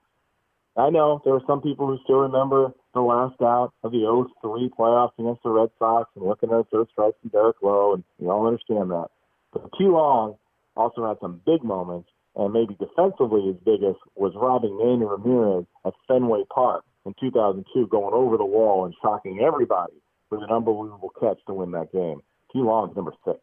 I 0.78 0.90
know 0.90 1.22
there 1.24 1.34
are 1.34 1.44
some 1.46 1.62
people 1.62 1.88
who 1.88 1.98
still 2.04 2.20
remember 2.20 2.74
the 2.94 3.02
last 3.02 3.42
out 3.42 3.74
of 3.84 3.92
the 3.92 4.26
03 4.42 4.70
playoffs 4.78 5.12
against 5.20 5.44
the 5.44 5.50
Red 5.50 5.70
Sox 5.78 6.10
and 6.16 6.26
looking 6.26 6.52
at 6.52 6.70
third 6.70 6.88
strikes 6.92 7.18
from 7.22 7.30
Derek 7.30 7.58
Lowe, 7.62 7.94
and 7.94 8.04
we 8.20 8.28
all 8.28 8.48
understand 8.48 8.90
that. 8.92 9.08
But 9.54 9.70
T. 9.78 9.86
Long 9.86 10.36
also 10.76 11.08
had 11.08 11.18
some 11.20 11.42
big 11.46 11.64
moments, 11.64 12.10
and 12.36 12.54
maybe 12.54 12.76
defensively 12.80 13.48
his 13.48 13.58
biggest 13.66 14.00
was 14.16 14.34
robbing 14.36 14.78
Manny 14.78 15.06
Ramirez 15.06 15.66
at 15.86 15.94
Fenway 16.08 16.44
Park 16.54 16.84
in 17.06 17.14
2002, 17.20 17.88
going 17.88 18.14
over 18.14 18.38
the 18.38 18.46
wall 18.46 18.86
and 18.86 18.94
shocking 19.02 19.40
everybody 19.42 19.94
with 20.30 20.42
an 20.42 20.50
unbelievable 20.50 21.12
catch 21.20 21.38
to 21.48 21.54
win 21.54 21.72
that 21.72 21.92
game. 21.92 22.22
T. 22.54 22.60
Long's 22.60 22.96
number 22.96 23.14
six. 23.26 23.40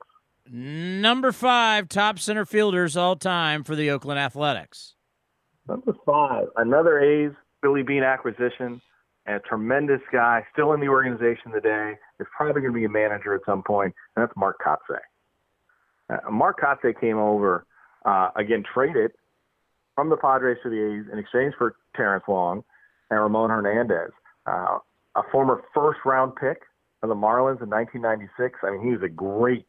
Number 0.51 1.33
five, 1.33 1.89
top 1.89 2.19
center 2.19 2.47
fielders 2.47 2.97
all 2.97 3.17
time 3.17 3.65
for 3.65 3.77
the 3.77 3.91
Oakland 3.91 4.19
Athletics. 4.19 4.95
Number 5.69 5.93
five, 6.07 6.47
another 6.57 6.99
A's 6.99 7.33
Billy 7.61 7.83
Beane 7.83 8.03
acquisition, 8.03 8.81
and 9.27 9.37
a 9.37 9.41
tremendous 9.41 10.01
guy, 10.11 10.47
still 10.53 10.73
in 10.73 10.81
the 10.81 10.89
organization 10.89 11.53
today. 11.53 11.95
Is 12.19 12.27
probably 12.35 12.63
going 12.63 12.73
to 12.73 12.79
be 12.79 12.85
a 12.85 12.89
manager 12.89 13.35
at 13.35 13.43
some 13.45 13.63
point, 13.63 13.95
and 14.17 14.25
that's 14.25 14.33
Mark 14.37 14.57
Kotsay. 14.65 14.99
Uh, 16.11 16.31
Mark 16.31 16.59
Kotsay 16.61 16.99
came 16.99 17.19
over, 17.19 17.67
uh, 18.09 18.31
again, 18.37 18.65
traded 18.73 19.13
from 19.95 20.09
the 20.09 20.17
Padres 20.17 20.57
to 20.63 20.71
the 20.71 20.77
A's 20.77 21.13
in 21.13 21.19
exchange 21.19 21.53
for 21.59 21.77
Terrence 21.95 22.25
Long 22.27 22.65
and 23.11 23.21
Ramon 23.21 23.51
Hernandez, 23.51 24.13
uh, 24.47 24.79
a 25.15 25.23
former 25.31 25.63
first 25.75 26.01
round 26.07 26.33
pick 26.37 26.63
of 27.03 27.11
the 27.11 27.15
Marlins 27.15 27.61
in 27.63 27.69
1996. 27.69 28.61
I 28.63 28.71
mean, 28.71 28.83
he 28.83 28.93
was 28.93 29.03
a 29.03 29.09
great, 29.09 29.67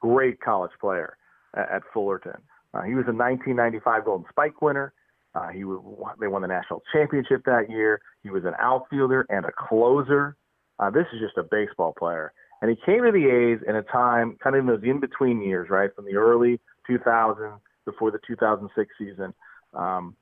great 0.00 0.40
college 0.40 0.70
player 0.80 1.16
at, 1.56 1.70
at 1.70 1.82
Fullerton. 1.92 2.40
Uh, 2.72 2.82
he 2.82 2.94
was 2.94 3.04
a 3.08 3.12
1995 3.12 4.04
Golden 4.04 4.26
Spike 4.30 4.62
winner. 4.62 4.92
Uh, 5.34 5.48
he 5.48 5.62
w- 5.62 5.82
they 6.20 6.28
won 6.28 6.42
the 6.42 6.48
national 6.48 6.82
championship 6.92 7.42
that 7.46 7.68
year. 7.68 8.00
He 8.22 8.30
was 8.30 8.44
an 8.44 8.54
outfielder 8.60 9.26
and 9.28 9.44
a 9.44 9.50
closer. 9.58 10.36
Uh, 10.78 10.90
this 10.90 11.06
is 11.12 11.20
just 11.20 11.36
a 11.36 11.42
baseball 11.42 11.94
player, 11.98 12.32
and 12.60 12.70
he 12.70 12.76
came 12.86 13.02
to 13.02 13.10
the 13.10 13.26
A's 13.26 13.58
in 13.66 13.74
a 13.74 13.82
time 13.82 14.36
kind 14.42 14.54
of 14.54 14.60
in 14.60 14.66
those 14.66 14.82
in 14.84 15.00
between 15.00 15.42
years, 15.42 15.68
right 15.68 15.90
from 15.94 16.04
the 16.04 16.14
early 16.14 16.60
2000s 16.88 17.58
before 17.84 18.10
the 18.10 18.18
2006 18.26 18.90
season. 18.98 19.34
Um, 19.74 20.16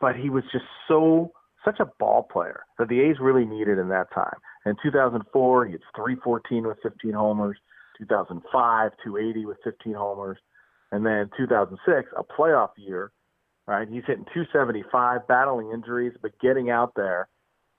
but 0.00 0.16
he 0.16 0.30
was 0.30 0.44
just 0.52 0.64
so 0.86 1.32
such 1.64 1.80
a 1.80 1.86
ball 1.98 2.22
player 2.22 2.62
that 2.78 2.88
the 2.88 3.00
A's 3.00 3.16
really 3.20 3.44
needed 3.44 3.78
in 3.78 3.88
that 3.88 4.12
time. 4.14 4.36
In 4.64 4.76
2004, 4.82 5.66
he 5.66 5.72
had 5.72 5.80
314 5.96 6.66
with 6.66 6.78
15 6.82 7.12
homers. 7.12 7.56
2005, 7.98 8.92
280 9.04 9.46
with 9.46 9.58
15 9.64 9.94
homers. 9.94 10.38
And 10.90 11.04
then 11.04 11.30
2006, 11.36 12.10
a 12.16 12.22
playoff 12.24 12.70
year, 12.76 13.12
right? 13.66 13.86
He's 13.88 14.04
hitting 14.06 14.24
275, 14.32 15.26
battling 15.28 15.70
injuries, 15.72 16.14
but 16.22 16.38
getting 16.40 16.70
out 16.70 16.92
there, 16.96 17.28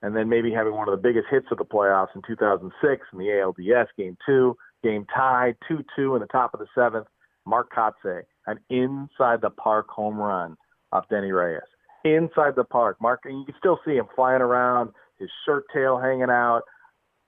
and 0.02 0.16
then 0.16 0.30
maybe 0.30 0.52
having 0.52 0.74
one 0.74 0.88
of 0.88 0.92
the 0.92 1.02
biggest 1.02 1.28
hits 1.32 1.48
of 1.52 1.58
the 1.58 1.66
playoffs 1.66 2.16
in 2.16 2.22
2006 2.28 3.02
in 3.12 3.20
the 3.20 3.26
ALDS 3.26 3.88
game 3.98 4.18
two, 4.26 4.56
game 4.84 5.06
tied 5.14 5.56
2-2 5.70 6.16
in 6.16 6.22
the 6.22 6.28
top 6.32 6.54
of 6.54 6.60
the 6.60 6.68
seventh. 6.76 7.08
Mark 7.50 7.72
Kotsay, 7.76 8.22
an 8.48 8.60
inside 8.70 9.42
the 9.42 9.50
park 9.50 9.88
home 9.90 10.18
run 10.18 10.56
off 10.92 11.06
Dennys 11.10 11.34
Reyes. 11.34 11.62
Inside 12.06 12.56
the 12.56 12.64
park, 12.64 12.98
Mark, 13.02 13.22
and 13.26 13.40
you 13.40 13.46
can 13.46 13.56
still 13.58 13.80
see 13.86 13.96
him 13.96 14.06
flying 14.16 14.42
around, 14.42 14.92
his 15.20 15.30
shirt 15.46 15.66
tail 15.74 15.98
hanging 15.98 16.30
out, 16.30 16.62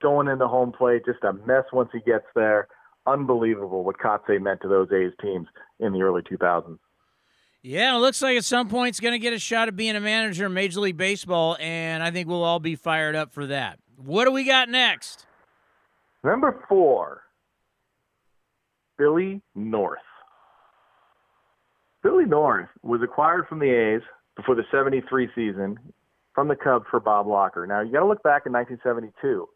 going 0.02 0.28
into 0.28 0.48
home 0.48 0.72
plate, 0.72 1.04
just 1.06 1.24
a 1.24 1.34
mess 1.34 1.66
once 1.74 1.90
he 1.92 2.00
gets 2.00 2.26
there. 2.36 2.68
Unbelievable 3.06 3.84
what 3.84 3.98
Kotsay 3.98 4.40
meant 4.42 4.62
to 4.62 4.68
those 4.68 4.88
A's 4.92 5.12
teams 5.22 5.48
in 5.80 5.92
the 5.92 6.02
early 6.02 6.22
2000s. 6.22 6.78
Yeah, 7.64 7.96
it 7.96 8.00
looks 8.00 8.22
like 8.22 8.38
at 8.38 8.46
some 8.46 8.70
point 8.70 8.96
he's 8.96 9.00
going 9.00 9.14
to 9.14 9.20
get 9.20 9.34
a 9.34 9.40
shot 9.40 9.68
at 9.68 9.76
being 9.76 9.96
a 9.96 10.00
manager 10.00 10.46
in 10.46 10.54
Major 10.54 10.80
League 10.80 10.98
Baseball, 10.98 11.58
and 11.60 12.02
I 12.02 12.10
think 12.12 12.28
we'll 12.28 12.44
all 12.44 12.60
be 12.60 12.76
fired 12.76 13.16
up 13.16 13.34
for 13.34 13.48
that. 13.48 13.80
What 13.98 14.26
do 14.26 14.32
we 14.32 14.46
got 14.46 14.70
next? 14.70 15.26
Number 16.24 16.64
four, 16.70 17.24
Billy 18.98 19.42
North. 19.56 20.00
Billy 22.04 22.26
North 22.26 22.70
was 22.82 23.02
acquired 23.04 23.48
from 23.48 23.60
the 23.60 23.70
A's 23.70 24.02
before 24.36 24.56
the 24.56 24.64
73 24.72 25.30
season 25.36 25.78
from 26.34 26.48
the 26.48 26.56
Cubs 26.56 26.86
for 26.90 27.00
Bob 27.00 27.26
Walker. 27.26 27.68
Now, 27.68 27.82
you 27.82 27.92
got 27.92 28.00
to 28.00 28.08
look 28.08 28.24
back 28.24 28.44
in 28.46 28.54
1972. 28.54 29.48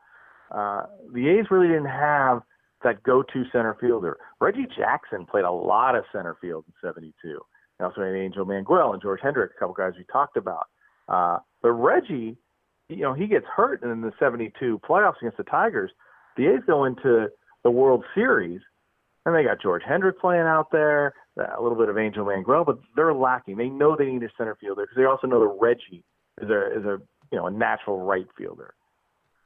Uh, 0.52 0.86
the 1.14 1.30
A's 1.30 1.46
really 1.50 1.68
didn't 1.68 1.86
have 1.86 2.42
that 2.84 3.02
go-to 3.04 3.44
center 3.52 3.76
fielder. 3.80 4.18
Reggie 4.40 4.68
Jackson 4.78 5.26
played 5.26 5.46
a 5.46 5.52
lot 5.52 5.96
of 5.96 6.04
center 6.12 6.38
field 6.40 6.66
in 6.68 6.74
72. 6.88 7.40
They 7.80 7.86
also 7.86 8.02
had 8.02 8.14
Angel 8.16 8.46
Mangual 8.46 8.94
and 8.94 9.02
George 9.02 9.20
Hendrick, 9.24 9.52
a 9.56 9.60
couple 9.60 9.74
guys 9.74 9.94
we 9.98 10.06
talked 10.06 10.38
about. 10.38 10.68
Uh, 11.08 11.40
but 11.62 11.72
Reggie, 11.72 12.38
you 12.90 13.02
know, 13.02 13.14
he 13.14 13.28
gets 13.28 13.46
hurt 13.54 13.84
in 13.84 14.02
the 14.02 14.12
72 14.20 14.80
playoffs 14.88 15.18
against 15.20 15.38
the 15.38 15.44
Tigers. 15.44 15.92
The 16.38 16.48
A's 16.48 16.62
go 16.68 16.86
into 16.86 17.28
the 17.64 17.72
World 17.72 18.04
Series, 18.14 18.62
and 19.26 19.36
they 19.36 19.44
got 19.44 19.62
George 19.62 19.82
Hendrick 19.88 20.20
playing 20.20 20.44
out 20.44 20.72
there, 20.72 21.14
uh, 21.40 21.60
a 21.60 21.62
little 21.62 21.78
bit 21.78 21.90
of 21.90 21.98
Angel 21.98 22.26
Mangual, 22.26 22.66
but 22.66 22.80
they're 22.96 23.14
lacking. 23.14 23.58
They 23.58 23.70
know 23.70 23.96
they 23.96 24.06
need 24.06 24.24
a 24.24 24.30
center 24.38 24.56
fielder 24.56 24.84
because 24.84 24.98
they 24.98 25.06
also 25.06 25.28
know 25.28 25.40
that 25.40 25.58
Reggie 25.60 26.04
is 26.42 26.50
a 26.50 26.80
is 26.80 26.86
a 26.86 26.98
you 27.32 27.38
know 27.38 27.48
a 27.48 27.52
natural 27.52 28.00
right 28.02 28.28
fielder. 28.38 28.74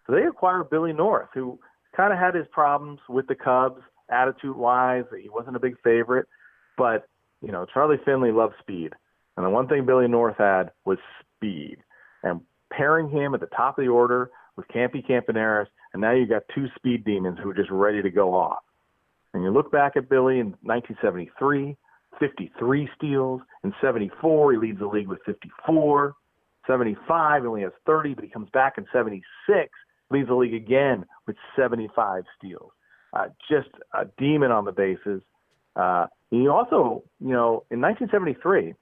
So 0.05 0.13
they 0.13 0.23
acquired 0.23 0.69
Billy 0.69 0.93
North, 0.93 1.29
who 1.33 1.59
kind 1.95 2.11
of 2.11 2.19
had 2.19 2.35
his 2.35 2.47
problems 2.51 2.99
with 3.07 3.27
the 3.27 3.35
Cubs, 3.35 3.81
attitude 4.09 4.55
wise. 4.55 5.05
He 5.21 5.29
wasn't 5.29 5.55
a 5.55 5.59
big 5.59 5.75
favorite, 5.83 6.27
but 6.77 7.07
you 7.41 7.51
know 7.51 7.65
Charlie 7.73 7.99
Finley 8.03 8.31
loved 8.31 8.55
speed, 8.59 8.93
and 9.37 9.45
the 9.45 9.49
one 9.49 9.67
thing 9.67 9.85
Billy 9.85 10.07
North 10.07 10.37
had 10.37 10.71
was 10.85 10.97
speed. 11.35 11.77
And 12.21 12.41
pairing 12.69 13.09
him 13.09 13.33
at 13.33 13.39
the 13.39 13.47
top 13.47 13.79
of 13.79 13.85
the 13.85 13.89
order 13.89 14.29
with 14.57 14.67
Campy 14.67 15.05
Campaneris, 15.07 15.67
and 15.93 16.01
now 16.01 16.11
you've 16.11 16.29
got 16.29 16.43
two 16.53 16.67
speed 16.75 17.05
demons 17.05 17.37
who 17.41 17.49
are 17.49 17.53
just 17.53 17.71
ready 17.71 18.01
to 18.01 18.09
go 18.09 18.35
off. 18.35 18.59
And 19.33 19.43
you 19.43 19.51
look 19.51 19.71
back 19.71 19.95
at 19.95 20.09
Billy 20.09 20.39
in 20.39 20.55
1973, 20.63 21.77
53 22.19 22.89
steals. 22.95 23.41
In 23.63 23.73
74, 23.81 24.53
he 24.53 24.57
leads 24.57 24.79
the 24.79 24.87
league 24.87 25.07
with 25.07 25.19
54. 25.25 26.15
75, 26.67 27.41
he 27.41 27.47
only 27.47 27.61
has 27.61 27.71
30, 27.85 28.13
but 28.13 28.23
he 28.23 28.29
comes 28.29 28.49
back 28.51 28.77
in 28.77 28.85
76, 28.91 29.23
leads 30.11 30.27
the 30.27 30.35
league 30.35 30.53
again 30.53 31.05
with 31.27 31.35
75 31.55 32.23
steals. 32.37 32.71
Uh, 33.13 33.27
just 33.49 33.69
a 33.93 34.05
demon 34.17 34.51
on 34.51 34.65
the 34.65 34.71
bases. 34.71 35.21
Uh, 35.75 36.07
he 36.29 36.47
also, 36.47 37.03
you 37.19 37.31
know, 37.31 37.63
in 37.71 37.81
1973, 37.81 38.73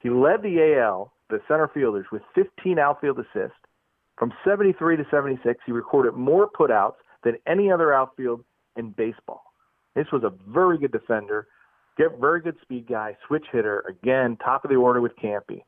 he 0.00 0.10
led 0.10 0.42
the 0.42 0.76
AL, 0.78 1.12
the 1.30 1.40
center 1.46 1.70
fielders, 1.72 2.06
with 2.10 2.22
15 2.34 2.78
outfield 2.78 3.18
assists. 3.18 3.56
From 4.18 4.32
73 4.44 4.96
to 4.96 5.04
76, 5.10 5.60
he 5.66 5.72
recorded 5.72 6.14
more 6.14 6.48
putouts 6.48 6.96
than 7.22 7.36
any 7.46 7.70
other 7.70 7.92
outfield 7.92 8.44
in 8.76 8.90
baseball. 8.90 9.42
This 9.94 10.06
was 10.12 10.22
a 10.24 10.32
very 10.48 10.78
good 10.78 10.92
defender, 10.92 11.46
get 11.96 12.18
very 12.20 12.40
good 12.40 12.56
speed 12.62 12.86
guy, 12.88 13.16
switch 13.26 13.46
hitter. 13.52 13.84
Again, 13.88 14.36
top 14.36 14.64
of 14.64 14.70
the 14.70 14.76
order 14.76 15.00
with 15.00 15.12
Campy. 15.16 15.62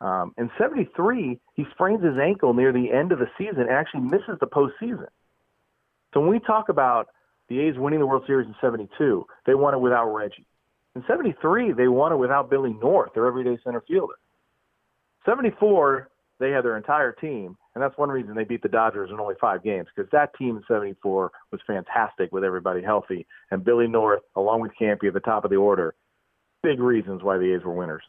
Um, 0.00 0.34
in 0.38 0.50
73, 0.58 1.38
he 1.54 1.64
sprains 1.72 2.02
his 2.02 2.18
ankle 2.18 2.54
near 2.54 2.72
the 2.72 2.90
end 2.90 3.12
of 3.12 3.18
the 3.18 3.28
season 3.36 3.60
and 3.60 3.70
actually 3.70 4.00
misses 4.00 4.38
the 4.40 4.46
postseason. 4.46 5.08
So 6.14 6.20
when 6.20 6.30
we 6.30 6.40
talk 6.40 6.68
about 6.68 7.08
the 7.48 7.60
A's 7.60 7.76
winning 7.76 7.98
the 7.98 8.06
World 8.06 8.24
Series 8.26 8.46
in 8.46 8.54
72, 8.60 9.26
they 9.46 9.54
won 9.54 9.74
it 9.74 9.80
without 9.80 10.10
Reggie. 10.12 10.46
In 10.96 11.04
73, 11.06 11.72
they 11.72 11.88
won 11.88 12.12
it 12.12 12.16
without 12.16 12.50
Billy 12.50 12.74
North, 12.80 13.12
their 13.14 13.26
everyday 13.26 13.58
center 13.62 13.82
fielder. 13.82 14.14
74, 15.24 16.08
they 16.40 16.50
had 16.50 16.64
their 16.64 16.76
entire 16.76 17.12
team, 17.12 17.56
and 17.74 17.82
that's 17.82 17.96
one 17.98 18.08
reason 18.08 18.34
they 18.34 18.44
beat 18.44 18.62
the 18.62 18.68
Dodgers 18.68 19.10
in 19.12 19.20
only 19.20 19.34
five 19.40 19.62
games 19.62 19.88
because 19.94 20.10
that 20.10 20.34
team 20.36 20.56
in 20.56 20.64
74 20.66 21.30
was 21.52 21.60
fantastic 21.66 22.32
with 22.32 22.42
everybody 22.42 22.82
healthy. 22.82 23.26
And 23.50 23.62
Billy 23.62 23.86
North, 23.86 24.22
along 24.34 24.62
with 24.62 24.72
Campy 24.80 25.06
at 25.06 25.14
the 25.14 25.20
top 25.20 25.44
of 25.44 25.50
the 25.50 25.56
order, 25.56 25.94
big 26.62 26.80
reasons 26.80 27.22
why 27.22 27.38
the 27.38 27.54
A's 27.54 27.64
were 27.64 27.74
winners. 27.74 28.02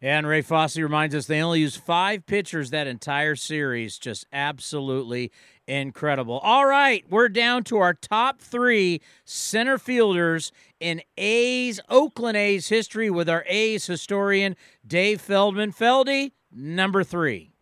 And 0.00 0.26
Ray 0.26 0.42
Fosse 0.42 0.76
reminds 0.76 1.14
us 1.14 1.26
they 1.26 1.40
only 1.40 1.60
used 1.60 1.80
five 1.80 2.26
pitchers 2.26 2.70
that 2.70 2.86
entire 2.86 3.36
series. 3.36 3.96
Just 3.96 4.26
absolutely 4.32 5.32
incredible. 5.66 6.40
All 6.40 6.66
right, 6.66 7.04
we're 7.08 7.30
down 7.30 7.64
to 7.64 7.78
our 7.78 7.94
top 7.94 8.40
three 8.40 9.00
center 9.24 9.78
fielders 9.78 10.52
in 10.78 11.00
A's, 11.16 11.80
Oakland 11.88 12.36
A's 12.36 12.68
history 12.68 13.08
with 13.08 13.30
our 13.30 13.44
A's 13.46 13.86
historian, 13.86 14.56
Dave 14.86 15.22
Feldman. 15.22 15.72
Feldy, 15.72 16.32
number 16.52 17.02
three. 17.02 17.53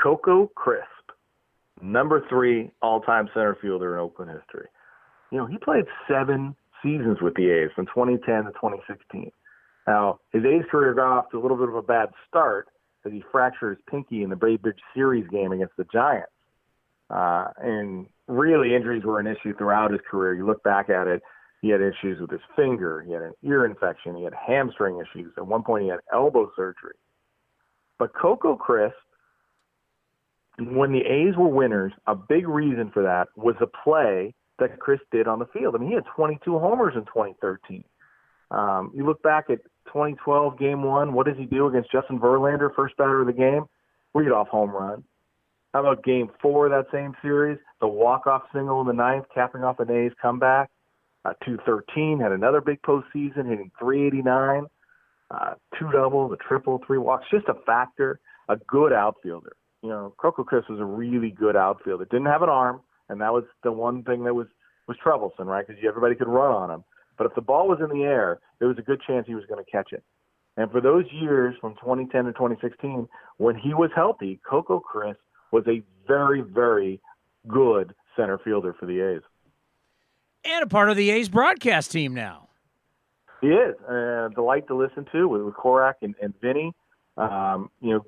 Coco 0.00 0.50
Crisp, 0.54 0.84
number 1.80 2.24
three 2.28 2.70
all 2.82 3.00
time 3.00 3.28
center 3.34 3.56
fielder 3.60 3.94
in 3.94 4.00
Oakland 4.00 4.30
history. 4.30 4.68
You 5.30 5.38
know, 5.38 5.46
he 5.46 5.58
played 5.58 5.84
seven 6.08 6.54
seasons 6.82 7.18
with 7.20 7.34
the 7.34 7.50
A's 7.50 7.70
from 7.74 7.86
2010 7.86 8.44
to 8.44 8.52
2016. 8.52 9.30
Now, 9.86 10.20
his 10.32 10.44
A's 10.44 10.64
career 10.70 10.94
got 10.94 11.12
off 11.12 11.30
to 11.30 11.38
a 11.38 11.42
little 11.42 11.56
bit 11.56 11.68
of 11.68 11.74
a 11.74 11.82
bad 11.82 12.10
start 12.28 12.68
as 13.04 13.12
he 13.12 13.22
fractured 13.30 13.76
his 13.76 13.84
pinky 13.90 14.22
in 14.22 14.30
the 14.30 14.36
Bay 14.36 14.56
Bridge 14.56 14.78
Series 14.94 15.28
game 15.28 15.52
against 15.52 15.76
the 15.76 15.84
Giants. 15.92 16.30
Uh, 17.10 17.48
and 17.58 18.06
really, 18.28 18.74
injuries 18.74 19.04
were 19.04 19.20
an 19.20 19.26
issue 19.26 19.54
throughout 19.56 19.90
his 19.90 20.00
career. 20.10 20.34
You 20.34 20.46
look 20.46 20.62
back 20.62 20.88
at 20.88 21.06
it, 21.06 21.22
he 21.60 21.68
had 21.68 21.80
issues 21.80 22.20
with 22.20 22.30
his 22.30 22.40
finger, 22.56 23.02
he 23.06 23.12
had 23.12 23.22
an 23.22 23.32
ear 23.42 23.66
infection, 23.66 24.16
he 24.16 24.24
had 24.24 24.34
hamstring 24.34 25.00
issues. 25.00 25.32
At 25.36 25.46
one 25.46 25.62
point, 25.62 25.84
he 25.84 25.90
had 25.90 26.00
elbow 26.12 26.50
surgery. 26.56 26.94
But 27.98 28.14
Coco 28.14 28.56
Crisp, 28.56 28.94
when 30.58 30.92
the 30.92 31.00
A's 31.00 31.36
were 31.36 31.48
winners, 31.48 31.92
a 32.06 32.14
big 32.14 32.46
reason 32.48 32.90
for 32.92 33.02
that 33.02 33.28
was 33.36 33.56
the 33.58 33.66
play 33.66 34.34
that 34.58 34.78
Chris 34.78 35.00
did 35.10 35.26
on 35.26 35.38
the 35.38 35.46
field. 35.46 35.74
I 35.74 35.78
mean, 35.78 35.88
he 35.88 35.94
had 35.94 36.04
22 36.14 36.58
homers 36.58 36.94
in 36.94 37.04
2013. 37.06 37.84
Um, 38.50 38.92
you 38.94 39.04
look 39.04 39.22
back 39.22 39.46
at 39.50 39.62
2012 39.86 40.58
game 40.58 40.82
one, 40.84 41.12
what 41.12 41.26
does 41.26 41.36
he 41.36 41.44
do 41.44 41.66
against 41.66 41.90
Justin 41.90 42.20
Verlander, 42.20 42.72
first 42.74 42.96
batter 42.96 43.20
of 43.20 43.26
the 43.26 43.32
game? 43.32 43.64
Read 44.14 44.30
off 44.30 44.48
home 44.48 44.70
run. 44.70 45.02
How 45.72 45.80
about 45.80 46.04
game 46.04 46.30
four 46.40 46.66
of 46.66 46.72
that 46.72 46.90
same 46.92 47.14
series? 47.20 47.58
The 47.80 47.88
walk-off 47.88 48.42
single 48.54 48.80
in 48.80 48.86
the 48.86 48.92
ninth, 48.92 49.24
capping 49.34 49.64
off 49.64 49.80
an 49.80 49.90
A's 49.90 50.12
comeback. 50.22 50.70
Uh, 51.24 51.32
213 51.44 52.20
had 52.20 52.30
another 52.30 52.60
big 52.60 52.80
postseason, 52.82 53.48
hitting 53.48 53.72
389, 53.80 54.66
uh, 55.30 55.54
two 55.78 55.90
doubles, 55.90 56.32
a 56.32 56.36
triple, 56.36 56.80
three 56.86 56.98
walks. 56.98 57.24
Just 57.30 57.48
a 57.48 57.54
factor, 57.66 58.20
a 58.48 58.56
good 58.68 58.92
outfielder. 58.92 59.56
You 59.84 59.90
know, 59.90 60.14
Coco 60.16 60.44
Crisp 60.44 60.70
was 60.70 60.80
a 60.80 60.84
really 60.84 61.30
good 61.30 61.56
outfielder. 61.56 62.06
Didn't 62.06 62.24
have 62.24 62.40
an 62.40 62.48
arm, 62.48 62.80
and 63.10 63.20
that 63.20 63.34
was 63.34 63.44
the 63.62 63.70
one 63.70 64.02
thing 64.02 64.24
that 64.24 64.32
was 64.32 64.46
was 64.88 64.96
troublesome, 65.02 65.46
right? 65.46 65.66
Because 65.66 65.82
everybody 65.86 66.14
could 66.14 66.26
run 66.26 66.50
on 66.50 66.70
him. 66.70 66.84
But 67.18 67.26
if 67.26 67.34
the 67.34 67.42
ball 67.42 67.68
was 67.68 67.80
in 67.80 67.90
the 67.90 68.02
air, 68.02 68.40
there 68.58 68.68
was 68.68 68.78
a 68.78 68.82
good 68.82 69.02
chance 69.06 69.26
he 69.26 69.34
was 69.34 69.44
going 69.44 69.62
to 69.62 69.70
catch 69.70 69.92
it. 69.92 70.02
And 70.56 70.70
for 70.70 70.80
those 70.80 71.04
years 71.12 71.54
from 71.60 71.74
2010 71.74 72.24
to 72.24 72.32
2016, 72.32 73.06
when 73.36 73.56
he 73.56 73.74
was 73.74 73.90
healthy, 73.94 74.40
Coco 74.48 74.80
Crisp 74.80 75.20
was 75.52 75.64
a 75.66 75.82
very, 76.08 76.40
very 76.40 76.98
good 77.46 77.94
center 78.16 78.38
fielder 78.38 78.74
for 78.80 78.86
the 78.86 79.00
A's. 79.00 79.22
And 80.46 80.62
a 80.62 80.66
part 80.66 80.88
of 80.88 80.96
the 80.96 81.10
A's 81.10 81.28
broadcast 81.28 81.92
team 81.92 82.14
now. 82.14 82.48
He 83.42 83.48
is. 83.48 83.74
a 83.86 84.30
delight 84.34 84.66
to 84.68 84.74
listen 84.74 85.06
to 85.12 85.28
with, 85.28 85.42
with 85.42 85.54
Korach 85.54 85.94
and, 86.00 86.14
and 86.22 86.32
Vinny. 86.40 86.72
Um, 87.18 87.70
you 87.80 87.90
know, 87.90 88.04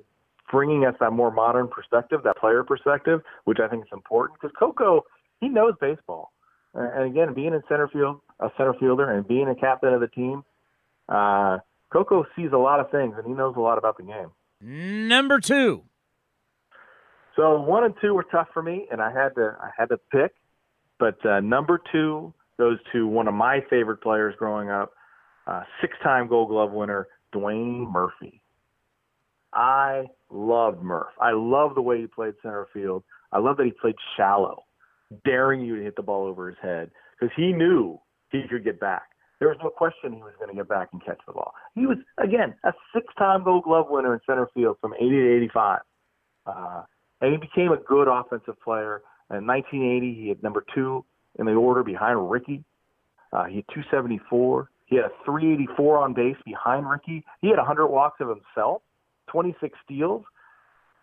bringing 0.51 0.85
us 0.85 0.95
that 0.99 1.11
more 1.11 1.31
modern 1.31 1.67
perspective, 1.67 2.21
that 2.23 2.37
player 2.37 2.63
perspective, 2.63 3.21
which 3.45 3.59
I 3.63 3.67
think 3.67 3.83
is 3.83 3.89
important 3.91 4.39
because 4.39 4.55
Coco, 4.57 5.03
he 5.41 5.49
knows 5.49 5.73
baseball. 5.79 6.31
And 6.73 7.09
again, 7.09 7.33
being 7.33 7.53
in 7.53 7.61
center 7.67 7.87
field, 7.87 8.19
a 8.39 8.49
center 8.57 8.73
fielder, 8.79 9.11
and 9.11 9.27
being 9.27 9.47
a 9.47 9.55
captain 9.55 9.93
of 9.93 10.01
the 10.01 10.07
team, 10.07 10.43
uh, 11.09 11.57
Coco 11.91 12.25
sees 12.35 12.49
a 12.53 12.57
lot 12.57 12.79
of 12.79 12.91
things, 12.91 13.15
and 13.17 13.25
he 13.25 13.33
knows 13.33 13.55
a 13.55 13.59
lot 13.59 13.77
about 13.77 13.97
the 13.97 14.03
game. 14.03 14.29
Number 14.61 15.39
two. 15.39 15.83
So 17.35 17.61
one 17.61 17.83
and 17.83 17.93
two 18.01 18.13
were 18.13 18.25
tough 18.31 18.47
for 18.53 18.61
me, 18.61 18.87
and 18.91 19.01
I 19.01 19.11
had 19.11 19.35
to 19.35 19.55
I 19.59 19.69
had 19.77 19.89
to 19.89 19.97
pick. 20.11 20.33
But 20.99 21.23
uh, 21.25 21.39
number 21.39 21.79
two 21.91 22.33
goes 22.57 22.79
to 22.91 23.07
one 23.07 23.27
of 23.27 23.33
my 23.33 23.61
favorite 23.69 24.01
players 24.01 24.35
growing 24.37 24.69
up, 24.69 24.93
uh, 25.45 25.61
six-time 25.79 26.27
Gold 26.27 26.49
Glove 26.49 26.71
winner 26.71 27.07
Dwayne 27.33 27.91
Murphy. 27.91 28.41
I 29.53 30.07
loved 30.31 30.81
Murph. 30.81 31.13
I 31.19 31.31
love 31.31 31.75
the 31.75 31.81
way 31.81 32.01
he 32.01 32.07
played 32.07 32.33
center 32.41 32.67
field. 32.73 33.03
I 33.31 33.39
love 33.39 33.57
that 33.57 33.65
he 33.65 33.71
played 33.71 33.95
shallow, 34.15 34.63
daring 35.25 35.61
you 35.61 35.77
to 35.77 35.83
hit 35.83 35.95
the 35.95 36.03
ball 36.03 36.25
over 36.25 36.47
his 36.47 36.57
head 36.61 36.91
because 37.19 37.33
he 37.35 37.51
knew 37.51 37.99
he 38.31 38.43
could 38.49 38.63
get 38.63 38.79
back. 38.79 39.03
There 39.39 39.49
was 39.49 39.57
no 39.63 39.69
question 39.69 40.13
he 40.13 40.21
was 40.21 40.33
going 40.39 40.49
to 40.49 40.55
get 40.55 40.67
back 40.67 40.89
and 40.93 41.03
catch 41.03 41.19
the 41.27 41.33
ball. 41.33 41.53
He 41.75 41.85
was, 41.85 41.97
again, 42.17 42.55
a 42.63 42.73
six-time 42.93 43.43
Gold 43.43 43.65
Glove 43.65 43.85
winner 43.89 44.13
in 44.13 44.19
center 44.25 44.47
field 44.53 44.77
from 44.81 44.93
80 44.95 45.09
to 45.09 45.35
85. 45.37 45.79
Uh, 46.47 46.81
and 47.21 47.31
he 47.33 47.37
became 47.37 47.71
a 47.71 47.77
good 47.77 48.07
offensive 48.07 48.59
player. 48.63 49.01
In 49.29 49.45
1980, 49.45 50.13
he 50.19 50.29
had 50.29 50.41
number 50.41 50.63
two 50.73 51.05
in 51.37 51.45
the 51.45 51.51
order 51.51 51.83
behind 51.83 52.31
Ricky. 52.31 52.63
Uh, 53.31 53.45
he 53.45 53.57
had 53.57 53.65
274. 53.73 54.69
He 54.85 54.95
had 54.95 55.05
a 55.05 55.11
384 55.25 55.97
on 55.99 56.13
base 56.13 56.37
behind 56.45 56.89
Ricky. 56.89 57.23
He 57.41 57.49
had 57.49 57.57
100 57.57 57.87
walks 57.87 58.19
of 58.21 58.29
himself, 58.29 58.81
26 59.27 59.77
steals, 59.83 60.23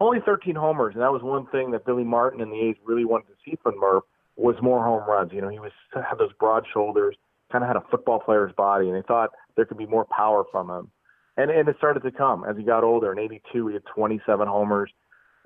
only 0.01 0.19
13 0.25 0.55
homers, 0.55 0.95
and 0.95 1.03
that 1.03 1.13
was 1.13 1.23
one 1.23 1.47
thing 1.47 1.71
that 1.71 1.87
Billy 1.87 2.05
Martin 2.05 2.41
and 2.41 2.53
the 2.53 2.61
A's 2.61 2.77
really 2.85 3.05
wanted 3.05 3.29
to 3.29 3.35
see 3.45 3.57
from 3.63 3.79
Murph 3.79 4.05
was 4.37 4.57
more 4.61 4.85
home 4.85 5.09
runs. 5.09 5.33
You 5.33 5.41
know, 5.41 5.49
he 5.49 5.59
was 5.59 5.73
had 5.95 6.19
those 6.19 6.33
broad 6.39 6.65
shoulders, 6.73 7.17
kind 7.53 7.63
of 7.63 7.69
had 7.69 7.77
a 7.77 7.85
football 7.91 8.19
player's 8.19 8.53
body, 8.57 8.89
and 8.89 8.97
they 8.97 9.07
thought 9.07 9.31
there 9.57 9.65
could 9.65 9.79
be 9.79 9.87
more 9.87 10.05
power 10.05 10.45
from 10.51 10.69
him. 10.69 10.91
And 11.37 11.51
and 11.51 11.69
it 11.69 11.77
started 11.79 12.03
to 12.03 12.11
come 12.11 12.45
as 12.45 12.57
he 12.57 12.65
got 12.65 12.85
older. 12.85 13.13
In 13.13 13.19
'82, 13.19 13.69
he 13.69 13.75
had 13.75 13.83
27 13.95 14.49
homers. 14.49 14.91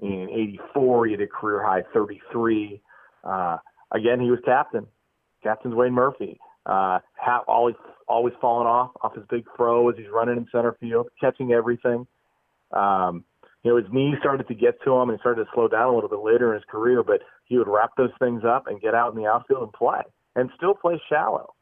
In 0.00 0.28
'84, 0.30 1.06
he 1.06 1.12
had 1.12 1.20
a 1.20 1.26
career 1.26 1.62
high 1.62 1.82
33. 1.92 2.80
Uh, 3.24 3.58
again, 3.92 4.20
he 4.20 4.30
was 4.30 4.38
captain. 4.44 4.86
Captain's 5.42 5.74
Wayne 5.74 5.92
Murphy. 5.92 6.38
Uh, 6.66 6.98
ha- 7.16 7.44
always 7.46 7.76
always 8.06 8.34
falling 8.40 8.66
off 8.66 8.90
off 9.02 9.14
his 9.14 9.24
big 9.30 9.44
throw 9.56 9.88
as 9.88 9.96
he's 9.96 10.08
running 10.12 10.36
in 10.36 10.46
center 10.52 10.76
field, 10.80 11.08
catching 11.20 11.52
everything. 11.52 12.06
Um, 12.72 13.24
you 13.64 13.70
know, 13.70 13.76
his 13.76 13.92
knees 13.92 14.16
started 14.20 14.46
to 14.48 14.54
get 14.54 14.80
to 14.84 14.94
him 14.94 15.10
and 15.10 15.18
started 15.20 15.44
to 15.44 15.50
slow 15.52 15.68
down 15.68 15.88
a 15.88 15.94
little 15.94 16.08
bit 16.08 16.20
later 16.20 16.52
in 16.52 16.54
his 16.54 16.64
career, 16.70 17.02
but 17.02 17.22
he 17.44 17.58
would 17.58 17.68
wrap 17.68 17.90
those 17.96 18.12
things 18.18 18.42
up 18.44 18.66
and 18.66 18.80
get 18.80 18.94
out 18.94 19.12
in 19.12 19.20
the 19.20 19.28
outfield 19.28 19.62
and 19.62 19.72
play 19.72 20.02
and 20.36 20.50
still 20.56 20.74
play 20.74 21.00
shallow. 21.08 21.54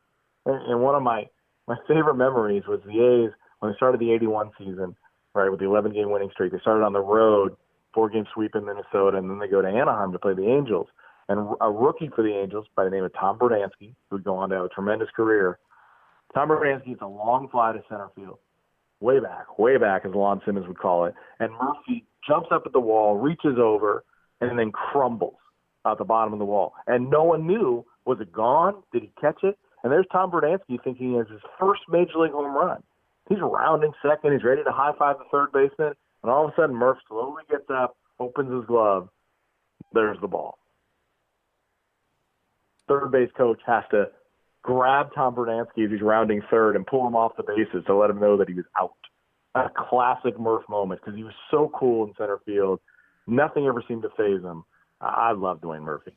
And, 0.45 0.61
and 0.71 0.83
one 0.83 0.95
of 0.95 1.03
my, 1.03 1.27
my 1.67 1.77
favorite 1.89 2.17
memories 2.17 2.65
was 2.69 2.81
the 2.85 3.01
A's 3.01 3.33
when 3.61 3.73
they 3.73 3.77
started 3.77 4.01
the 4.01 4.13
81 4.13 4.51
season, 4.59 4.95
right, 5.35 5.51
with 5.51 5.61
the 5.61 5.67
11 5.67 5.95
game 5.95 6.11
winning 6.11 6.31
streak. 6.33 6.53
They 6.53 6.61
started 6.61 6.85
on 6.85 6.93
the 6.93 7.01
road, 7.01 7.57
four 7.95 8.11
game 8.11 8.27
sweep 8.35 8.55
in 8.55 8.67
Minnesota, 8.67 9.17
and 9.17 9.31
then 9.31 9.39
they 9.39 9.49
go 9.49 9.63
to 9.63 9.69
Anaheim 9.69 10.13
to 10.13 10.19
play 10.19 10.35
the 10.35 10.47
Angels. 10.47 10.89
And 11.29 11.57
a 11.61 11.71
rookie 11.71 12.11
for 12.15 12.23
the 12.23 12.33
Angels 12.33 12.67
by 12.77 12.85
the 12.85 12.91
name 12.91 13.03
of 13.03 13.13
Tom 13.15 13.39
Brunansky, 13.39 13.95
who'd 14.11 14.23
go 14.23 14.37
on 14.37 14.51
to 14.51 14.57
have 14.57 14.65
a 14.67 14.69
tremendous 14.69 15.09
career. 15.17 15.59
Tom 16.35 16.51
Brunansky 16.51 16.93
is 16.93 16.99
a 17.01 17.07
long 17.07 17.49
fly 17.49 17.73
to 17.73 17.83
center 17.89 18.11
field 18.15 18.39
way 19.01 19.21
back, 19.21 19.59
way 19.59 19.77
back, 19.77 20.05
as 20.05 20.15
Lon 20.15 20.41
Simmons 20.45 20.67
would 20.67 20.79
call 20.79 21.05
it. 21.05 21.15
And 21.41 21.53
Murphy 21.53 22.05
jumps 22.27 22.49
up 22.51 22.63
at 22.67 22.73
the 22.73 22.81
wall, 22.81 23.17
reaches 23.17 23.59
over, 23.59 24.05
and 24.41 24.59
then 24.59 24.73
crumbles 24.73 25.37
at 25.85 25.99
the 25.99 26.05
bottom 26.05 26.33
of 26.33 26.39
the 26.39 26.45
wall. 26.45 26.75
And 26.87 27.11
no 27.11 27.23
one 27.25 27.47
knew 27.47 27.85
was 28.05 28.19
it 28.21 28.33
gone? 28.33 28.83
Did 28.93 29.03
he 29.03 29.11
catch 29.21 29.43
it? 29.43 29.59
And 29.83 29.93
there's 29.93 30.07
Tom 30.11 30.31
Brunansky 30.31 30.83
thinking 30.83 31.15
it's 31.15 31.31
his 31.31 31.41
first 31.61 31.83
major 31.89 32.19
league 32.19 32.33
home 32.33 32.57
run. 32.57 32.83
He's 33.29 33.39
rounding 33.41 33.93
second. 34.03 34.33
He's 34.33 34.45
ready 34.45 34.63
to 34.65 34.71
high 34.71 34.93
five 34.99 35.17
the 35.19 35.25
third 35.31 35.53
baseman. 35.53 35.95
And 36.23 36.33
all 36.33 36.47
of 36.47 36.53
a 36.53 36.55
sudden, 36.57 36.77
Murph 36.77 36.99
slowly 37.09 37.43
gets 37.51 37.69
up, 37.71 37.97
opens 38.19 38.53
his 38.53 38.65
glove. 38.67 39.09
There's 39.93 40.19
the 40.21 40.29
ball. 40.29 40.59
Third 42.89 43.11
base 43.11 43.31
coach 43.37 43.61
has 43.67 43.85
to 43.91 44.07
grab 44.67 45.11
Tom 45.15 45.35
Brunansky 45.35 45.85
as 45.85 45.91
he's 45.91 46.03
rounding 46.03 46.43
third 46.51 46.77
and 46.77 46.87
pull 46.87 47.07
him 47.07 47.15
off 47.15 47.37
the 47.37 47.45
bases 47.45 47.85
to 47.87 47.95
let 47.95 48.11
him 48.11 48.21
know 48.21 48.37
that 48.37 48.49
he 48.49 48.55
was 48.55 48.65
out. 48.79 48.93
A 49.55 49.71
classic 49.89 50.39
Murph 50.39 50.69
moment 50.69 51.01
because 51.01 51.17
he 51.17 51.25
was 51.25 51.33
so 51.51 51.71
cool 51.79 52.07
in 52.07 52.13
center 52.19 52.41
field. 52.45 52.81
Nothing 53.27 53.67
ever 53.67 53.83
seemed 53.89 54.03
to 54.03 54.11
faze 54.11 54.43
him. 54.43 54.65
I 55.01 55.33
love 55.33 55.61
Dwayne 55.61 55.83
Murphy. 55.83 56.17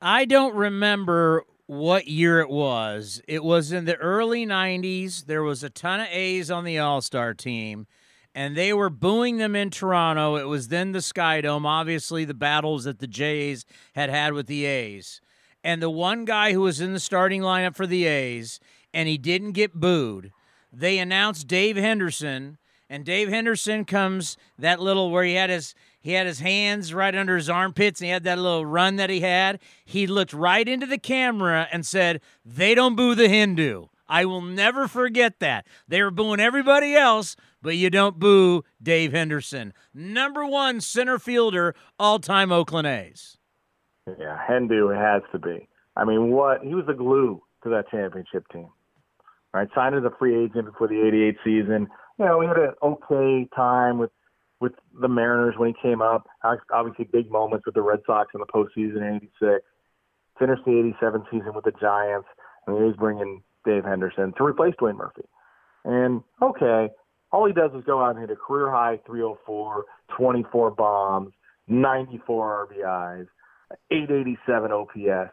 I 0.00 0.24
don't 0.24 0.54
remember 0.54 1.44
what 1.66 2.08
year 2.08 2.40
it 2.40 2.50
was. 2.50 3.22
It 3.28 3.44
was 3.44 3.72
in 3.72 3.84
the 3.84 3.96
early 3.96 4.46
90s. 4.46 5.26
There 5.26 5.42
was 5.42 5.62
a 5.62 5.70
ton 5.70 6.00
of 6.00 6.08
A's 6.10 6.50
on 6.50 6.64
the 6.64 6.78
All 6.78 7.00
Star 7.02 7.34
team, 7.34 7.86
and 8.34 8.56
they 8.56 8.72
were 8.72 8.90
booing 8.90 9.36
them 9.36 9.54
in 9.54 9.70
Toronto. 9.70 10.36
It 10.36 10.48
was 10.48 10.68
then 10.68 10.92
the 10.92 11.02
Sky 11.02 11.40
Dome. 11.40 11.66
obviously, 11.66 12.24
the 12.24 12.34
battles 12.34 12.84
that 12.84 12.98
the 12.98 13.06
Jays 13.06 13.64
had 13.94 14.10
had 14.10 14.32
with 14.32 14.46
the 14.46 14.64
A's 14.64 15.20
and 15.64 15.82
the 15.82 15.90
one 15.90 16.24
guy 16.24 16.52
who 16.52 16.60
was 16.60 16.80
in 16.80 16.92
the 16.92 17.00
starting 17.00 17.42
lineup 17.42 17.76
for 17.76 17.86
the 17.86 18.04
A's 18.04 18.60
and 18.94 19.08
he 19.08 19.18
didn't 19.18 19.52
get 19.52 19.74
booed, 19.74 20.32
they 20.72 20.98
announced 20.98 21.48
Dave 21.48 21.76
Henderson, 21.76 22.58
and 22.88 23.04
Dave 23.04 23.28
Henderson 23.28 23.84
comes 23.84 24.36
that 24.58 24.80
little 24.80 25.10
where 25.10 25.24
he 25.24 25.34
had 25.34 25.50
his 25.50 25.74
he 26.00 26.12
had 26.12 26.26
his 26.26 26.38
hands 26.38 26.94
right 26.94 27.16
under 27.16 27.34
his 27.34 27.50
armpits 27.50 28.00
and 28.00 28.06
he 28.06 28.12
had 28.12 28.22
that 28.22 28.38
little 28.38 28.64
run 28.64 28.94
that 28.96 29.10
he 29.10 29.20
had. 29.20 29.58
He 29.84 30.06
looked 30.06 30.32
right 30.32 30.68
into 30.68 30.86
the 30.86 30.98
camera 30.98 31.66
and 31.72 31.84
said, 31.84 32.20
"They 32.44 32.74
don't 32.74 32.94
boo 32.94 33.16
the 33.16 33.28
Hendu." 33.28 33.88
I 34.08 34.24
will 34.24 34.40
never 34.42 34.86
forget 34.86 35.40
that. 35.40 35.66
They 35.88 36.00
were 36.00 36.12
booing 36.12 36.38
everybody 36.38 36.94
else, 36.94 37.34
but 37.60 37.76
you 37.76 37.90
don't 37.90 38.20
boo 38.20 38.62
Dave 38.80 39.12
Henderson, 39.12 39.72
number 39.92 40.46
one 40.46 40.80
center 40.80 41.18
fielder 41.18 41.74
all 41.98 42.20
time 42.20 42.52
Oakland 42.52 42.86
A's. 42.86 43.36
Yeah, 44.06 44.38
Hendu 44.48 44.94
has 44.94 45.22
to 45.32 45.38
be. 45.38 45.68
I 45.96 46.04
mean, 46.04 46.30
what 46.30 46.62
he 46.62 46.74
was 46.74 46.86
the 46.86 46.94
glue 46.94 47.42
to 47.64 47.70
that 47.70 47.90
championship 47.90 48.46
team. 48.52 48.68
Right, 49.54 49.68
signed 49.74 49.94
as 49.94 50.04
a 50.04 50.14
free 50.18 50.44
agent 50.44 50.66
before 50.66 50.86
the 50.86 51.00
'88 51.06 51.36
season. 51.42 51.88
You 52.18 52.26
know, 52.26 52.38
we 52.38 52.46
had 52.46 52.58
an 52.58 52.74
okay 52.82 53.48
time 53.56 53.98
with 53.98 54.10
with 54.60 54.72
the 55.00 55.08
Mariners 55.08 55.54
when 55.56 55.68
he 55.68 55.74
came 55.82 56.02
up. 56.02 56.26
Obviously, 56.72 57.06
big 57.10 57.30
moments 57.30 57.64
with 57.64 57.74
the 57.74 57.82
Red 57.82 58.00
Sox 58.06 58.30
in 58.34 58.40
the 58.40 58.46
postseason 58.46 58.98
in 58.98 59.16
'86. 59.40 59.64
Finished 60.38 60.62
the 60.66 60.78
'87 60.78 61.24
season 61.30 61.54
with 61.54 61.64
the 61.64 61.72
Giants, 61.80 62.28
and 62.66 62.76
he 62.76 62.82
was 62.82 62.96
bringing 62.96 63.42
Dave 63.64 63.84
Henderson 63.84 64.34
to 64.36 64.44
replace 64.44 64.74
Dwayne 64.80 64.96
Murphy. 64.96 65.24
And 65.84 66.22
okay, 66.42 66.90
all 67.32 67.46
he 67.46 67.52
does 67.54 67.70
is 67.74 67.84
go 67.84 68.02
out 68.02 68.16
and 68.16 68.20
hit 68.20 68.30
a 68.30 68.36
career 68.36 68.70
high 68.70 69.00
304, 69.06 69.84
24 70.16 70.70
bombs, 70.72 71.32
94 71.68 72.68
RBIs. 72.68 73.26
887 73.90 74.72
OPS. 74.72 75.32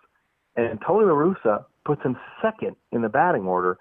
And 0.55 0.79
Tony 0.85 1.05
La 1.05 1.13
Russa 1.13 1.65
puts 1.85 2.01
him 2.03 2.17
second 2.41 2.75
in 2.91 3.01
the 3.01 3.09
batting 3.09 3.43
order. 3.43 3.77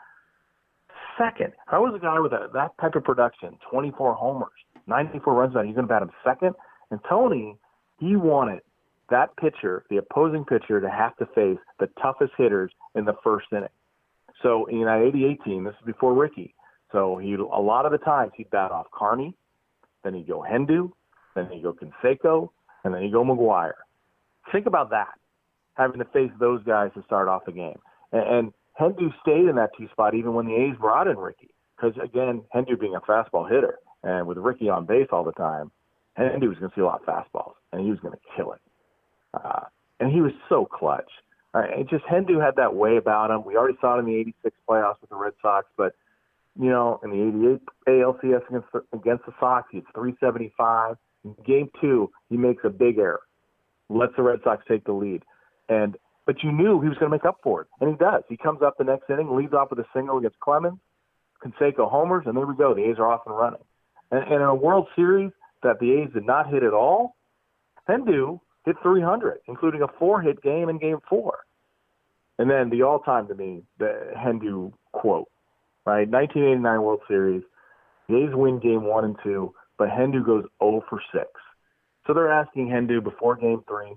Second. 1.18 1.52
How 1.66 1.82
was 1.82 1.94
a 1.94 1.98
guy 1.98 2.18
with 2.20 2.32
a, 2.32 2.48
that 2.54 2.70
type 2.80 2.94
of 2.94 3.04
production, 3.04 3.58
24 3.70 4.14
homers, 4.14 4.50
94 4.86 5.34
runs 5.34 5.56
out, 5.56 5.66
he's 5.66 5.74
going 5.74 5.86
to 5.86 5.92
bat 5.92 6.02
him 6.02 6.10
second? 6.24 6.54
And 6.90 7.00
Tony, 7.08 7.56
he 7.98 8.16
wanted 8.16 8.60
that 9.10 9.36
pitcher, 9.36 9.84
the 9.90 9.98
opposing 9.98 10.44
pitcher, 10.44 10.80
to 10.80 10.90
have 10.90 11.16
to 11.18 11.26
face 11.34 11.58
the 11.78 11.88
toughest 12.00 12.32
hitters 12.36 12.72
in 12.94 13.04
the 13.04 13.14
first 13.22 13.46
inning. 13.52 13.68
So 14.42 14.66
in 14.66 14.84
that 14.84 15.04
88 15.06 15.44
team, 15.44 15.64
this 15.64 15.74
is 15.74 15.86
before 15.86 16.14
Ricky. 16.14 16.54
So 16.90 17.16
he 17.16 17.34
a 17.34 17.60
lot 17.60 17.86
of 17.86 17.92
the 17.92 17.98
times 17.98 18.32
he'd 18.36 18.50
bat 18.50 18.70
off 18.70 18.86
Carney, 18.92 19.34
then 20.04 20.14
he'd 20.14 20.26
go 20.26 20.44
Hendu, 20.48 20.90
then 21.34 21.48
he'd 21.50 21.62
go 21.62 21.74
Canseco, 21.74 22.50
and 22.84 22.94
then 22.94 23.02
he'd 23.02 23.12
go 23.12 23.24
McGwire. 23.24 23.72
Think 24.50 24.66
about 24.66 24.90
that, 24.90 25.14
having 25.74 25.98
to 25.98 26.04
face 26.06 26.30
those 26.40 26.62
guys 26.64 26.90
to 26.94 27.02
start 27.04 27.28
off 27.28 27.44
the 27.44 27.52
game. 27.52 27.78
And, 28.12 28.22
and 28.22 28.52
Hendu 28.80 29.12
stayed 29.20 29.48
in 29.48 29.56
that 29.56 29.70
two 29.78 29.88
spot 29.92 30.14
even 30.14 30.34
when 30.34 30.46
the 30.46 30.54
A's 30.54 30.76
brought 30.78 31.06
in 31.06 31.16
Ricky, 31.16 31.50
because 31.76 31.96
again, 32.02 32.42
Hendu 32.54 32.78
being 32.78 32.94
a 32.94 33.00
fastball 33.00 33.48
hitter, 33.48 33.78
and 34.02 34.26
with 34.26 34.38
Ricky 34.38 34.68
on 34.68 34.86
base 34.86 35.08
all 35.12 35.24
the 35.24 35.32
time, 35.32 35.70
Hendu 36.18 36.48
was 36.48 36.58
going 36.58 36.70
to 36.70 36.74
see 36.74 36.80
a 36.80 36.84
lot 36.84 37.00
of 37.00 37.06
fastballs, 37.06 37.54
and 37.72 37.82
he 37.82 37.90
was 37.90 38.00
going 38.00 38.14
to 38.14 38.20
kill 38.36 38.52
it. 38.52 38.60
Uh, 39.34 39.60
and 40.00 40.12
he 40.12 40.20
was 40.20 40.32
so 40.48 40.66
clutch. 40.66 41.10
Uh, 41.54 41.62
it 41.68 41.88
just 41.88 42.04
Hendu 42.04 42.42
had 42.44 42.56
that 42.56 42.74
way 42.74 42.96
about 42.96 43.30
him. 43.30 43.44
We 43.44 43.56
already 43.56 43.76
saw 43.80 43.96
it 43.96 44.00
in 44.00 44.06
the 44.06 44.16
'86 44.16 44.56
playoffs 44.68 45.00
with 45.00 45.10
the 45.10 45.16
Red 45.16 45.34
Sox, 45.40 45.66
but 45.76 45.94
you 46.58 46.68
know, 46.70 47.00
in 47.02 47.10
the 47.10 47.58
'88 47.86 48.02
ALCS 48.02 48.48
against 48.48 48.72
the, 48.72 48.82
against 48.92 49.26
the 49.26 49.32
Sox, 49.38 49.68
he's 49.70 49.82
375. 49.94 50.96
In 51.24 51.34
game 51.46 51.70
two, 51.80 52.10
he 52.28 52.36
makes 52.36 52.64
a 52.64 52.70
big 52.70 52.98
error 52.98 53.20
lets 53.94 54.14
the 54.16 54.22
Red 54.22 54.40
Sox 54.44 54.64
take 54.68 54.84
the 54.84 54.92
lead. 54.92 55.22
And 55.68 55.96
but 56.26 56.42
you 56.42 56.52
knew 56.52 56.80
he 56.80 56.88
was 56.88 56.98
going 56.98 57.10
to 57.10 57.16
make 57.16 57.24
up 57.24 57.38
for 57.42 57.62
it, 57.62 57.68
and 57.80 57.90
he 57.90 57.96
does. 57.96 58.22
He 58.28 58.36
comes 58.36 58.62
up 58.62 58.78
the 58.78 58.84
next 58.84 59.10
inning, 59.10 59.34
leads 59.36 59.52
off 59.52 59.70
with 59.70 59.80
a 59.80 59.86
single 59.92 60.18
against 60.18 60.38
Clemens, 60.38 60.78
Canseco 61.44 61.90
homers, 61.90 62.24
and 62.26 62.36
there 62.36 62.46
we 62.46 62.54
go. 62.54 62.74
The 62.74 62.84
A's 62.84 62.98
are 62.98 63.10
off 63.10 63.22
and 63.26 63.36
running. 63.36 63.62
And, 64.10 64.22
and 64.22 64.34
in 64.34 64.42
a 64.42 64.54
World 64.54 64.86
Series 64.94 65.32
that 65.62 65.80
the 65.80 65.92
A's 65.92 66.12
did 66.14 66.24
not 66.24 66.48
hit 66.48 66.62
at 66.62 66.72
all, 66.72 67.16
Hendu 67.88 68.40
hit 68.64 68.76
300, 68.82 69.40
including 69.48 69.82
a 69.82 69.88
four-hit 69.98 70.42
game 70.42 70.68
in 70.68 70.78
Game 70.78 70.98
Four. 71.08 71.40
And 72.38 72.48
then 72.48 72.70
the 72.70 72.82
all-time 72.82 73.26
to 73.28 73.34
me, 73.34 73.62
the 73.78 74.12
Hendu 74.16 74.72
quote, 74.92 75.28
right? 75.84 76.08
1989 76.08 76.82
World 76.82 77.00
Series. 77.08 77.42
The 78.08 78.16
A's 78.16 78.34
win 78.34 78.60
Game 78.60 78.84
One 78.84 79.04
and 79.04 79.16
Two, 79.22 79.54
but 79.78 79.88
Hendu 79.88 80.24
goes 80.24 80.44
0 80.62 80.82
for 80.88 81.00
6. 81.12 81.24
So 82.06 82.14
they're 82.14 82.32
asking 82.32 82.68
Hendu 82.68 83.02
before 83.02 83.36
game 83.36 83.62
three, 83.68 83.94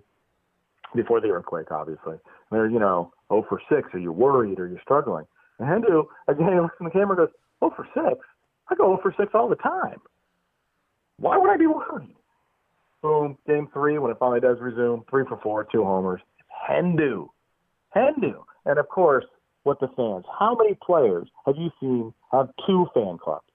before 0.96 1.22
the 1.22 1.30
earthquake, 1.30 1.72
obviously. 1.72 2.16
They're, 2.52 2.68
you 2.68 2.80
know, 2.80 3.12
oh 3.30 3.46
for 3.50 3.60
6, 3.70 3.90
are 3.94 4.00
you 4.00 4.12
worried, 4.12 4.60
or 4.60 4.68
you're 4.68 4.82
struggling? 4.82 5.26
And 5.60 5.68
Hendu, 5.68 6.06
again, 6.28 6.50
he 6.54 6.60
looks 6.60 6.76
in 6.80 6.86
the 6.86 6.92
camera 6.92 7.18
and 7.18 7.28
goes, 7.28 7.36
oh 7.62 7.72
for 7.76 7.88
6? 7.94 8.18
I 8.70 8.76
go 8.76 8.94
oh 8.94 9.00
for 9.02 9.14
6 9.18 9.32
all 9.34 9.50
the 9.50 9.56
time. 9.56 10.00
Why 11.18 11.38
would 11.38 11.50
I 11.50 11.58
be 11.58 11.68
worried? 11.68 12.16
Boom, 13.02 13.38
game 13.48 13.68
three, 13.72 13.98
when 14.00 14.12
it 14.12 14.18
finally 14.20 14.40
does 14.40 14.58
resume, 14.60 15.04
three 15.10 15.24
for 15.28 15.38
four, 15.44 15.68
two 15.72 15.84
homers. 15.84 16.22
Hendu. 16.70 17.28
Hendu. 17.96 18.44
And 18.66 18.80
of 18.80 18.90
course, 18.90 19.26
what 19.64 19.80
the 19.80 19.88
fans, 19.96 20.26
how 20.40 20.56
many 20.56 20.76
players 20.84 21.28
have 21.46 21.56
you 21.58 21.70
seen 21.80 22.14
have 22.32 22.50
two 22.66 22.88
fan 22.94 23.18
clubs? 23.18 23.46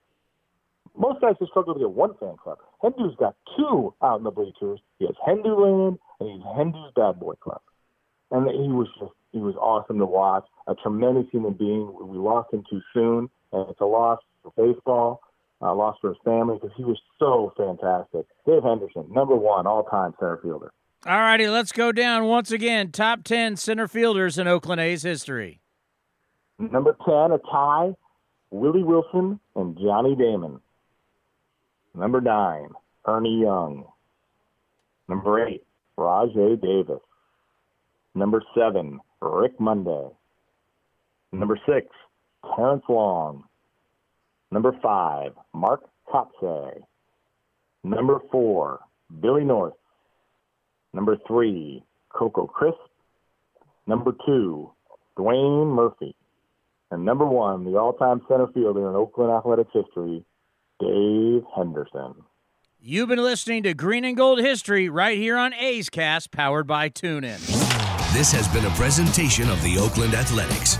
Most 0.96 1.20
guys 1.20 1.34
just 1.38 1.50
struggle 1.50 1.74
to 1.74 1.80
get 1.80 1.90
one 1.90 2.14
fan 2.20 2.36
club. 2.42 2.58
Hendu's 2.82 3.16
got 3.16 3.36
two 3.56 3.94
out 4.02 4.18
in 4.18 4.24
the 4.24 4.30
bleachers. 4.30 4.80
He 4.98 5.06
has 5.06 5.14
Hendu 5.26 5.56
Land 5.58 5.98
and 6.18 6.30
he's 6.30 6.42
Hendu's 6.42 6.92
Bad 6.94 7.20
Boy 7.20 7.34
Club. 7.40 7.60
And 8.30 8.46
he 8.48 8.68
was 8.68 8.88
just, 8.98 9.12
he 9.32 9.38
was 9.38 9.54
awesome 9.56 9.98
to 9.98 10.06
watch. 10.06 10.44
A 10.66 10.74
tremendous 10.74 11.26
human 11.30 11.52
being. 11.52 11.92
We 12.00 12.16
lost 12.16 12.52
him 12.52 12.64
too 12.70 12.80
soon, 12.94 13.28
and 13.52 13.68
it's 13.68 13.80
a 13.80 13.84
loss 13.84 14.20
for 14.42 14.52
baseball, 14.56 15.20
a 15.60 15.74
loss 15.74 15.96
for 16.00 16.10
his 16.10 16.18
family 16.24 16.58
because 16.60 16.76
he 16.76 16.84
was 16.84 16.98
so 17.18 17.52
fantastic. 17.56 18.26
Dave 18.46 18.62
Henderson, 18.62 19.06
number 19.10 19.34
one 19.34 19.66
all 19.66 19.84
time 19.84 20.14
center 20.18 20.38
fielder. 20.42 20.72
All 21.06 21.18
righty, 21.18 21.48
let's 21.48 21.72
go 21.72 21.92
down 21.92 22.26
once 22.26 22.52
again. 22.52 22.92
Top 22.92 23.24
10 23.24 23.56
center 23.56 23.88
fielders 23.88 24.38
in 24.38 24.46
Oakland 24.46 24.80
A's 24.82 25.02
history. 25.02 25.60
Number 26.58 26.94
10, 27.06 27.32
a 27.32 27.38
tie, 27.50 27.94
Willie 28.50 28.82
Wilson 28.82 29.40
and 29.56 29.78
Johnny 29.78 30.14
Damon. 30.14 30.60
Number 31.94 32.20
9, 32.20 32.68
Ernie 33.06 33.40
Young. 33.40 33.84
Number 35.08 35.46
8, 35.46 35.62
Rajai 35.98 36.60
Davis. 36.60 37.00
Number 38.14 38.42
7, 38.54 39.00
Rick 39.20 39.58
Monday. 39.58 40.08
Number 41.32 41.58
6, 41.66 41.86
Terrence 42.56 42.84
Long. 42.88 43.44
Number 44.52 44.72
5, 44.82 45.32
Mark 45.52 45.82
Kotsay. 46.08 46.80
Number 47.82 48.20
4, 48.30 48.80
Billy 49.20 49.44
North. 49.44 49.74
Number 50.92 51.16
3, 51.26 51.82
Coco 52.10 52.46
Crisp. 52.46 52.78
Number 53.86 54.12
2, 54.26 54.70
Dwayne 55.18 55.74
Murphy. 55.74 56.14
And 56.90 57.04
number 57.04 57.24
1, 57.24 57.64
the 57.64 57.78
all-time 57.78 58.22
center 58.28 58.48
fielder 58.52 58.88
in 58.88 58.96
Oakland 58.96 59.32
Athletics 59.32 59.70
history, 59.72 60.24
Dave 60.80 61.42
Henderson. 61.54 62.14
You've 62.80 63.10
been 63.10 63.22
listening 63.22 63.62
to 63.64 63.74
Green 63.74 64.04
and 64.04 64.16
Gold 64.16 64.40
History 64.40 64.88
right 64.88 65.18
here 65.18 65.36
on 65.36 65.52
A's 65.52 65.90
Cast, 65.90 66.30
powered 66.30 66.66
by 66.66 66.88
TuneIn. 66.88 67.38
This 68.14 68.32
has 68.32 68.48
been 68.48 68.64
a 68.64 68.70
presentation 68.70 69.50
of 69.50 69.62
the 69.62 69.78
Oakland 69.78 70.14
Athletics. 70.14 70.78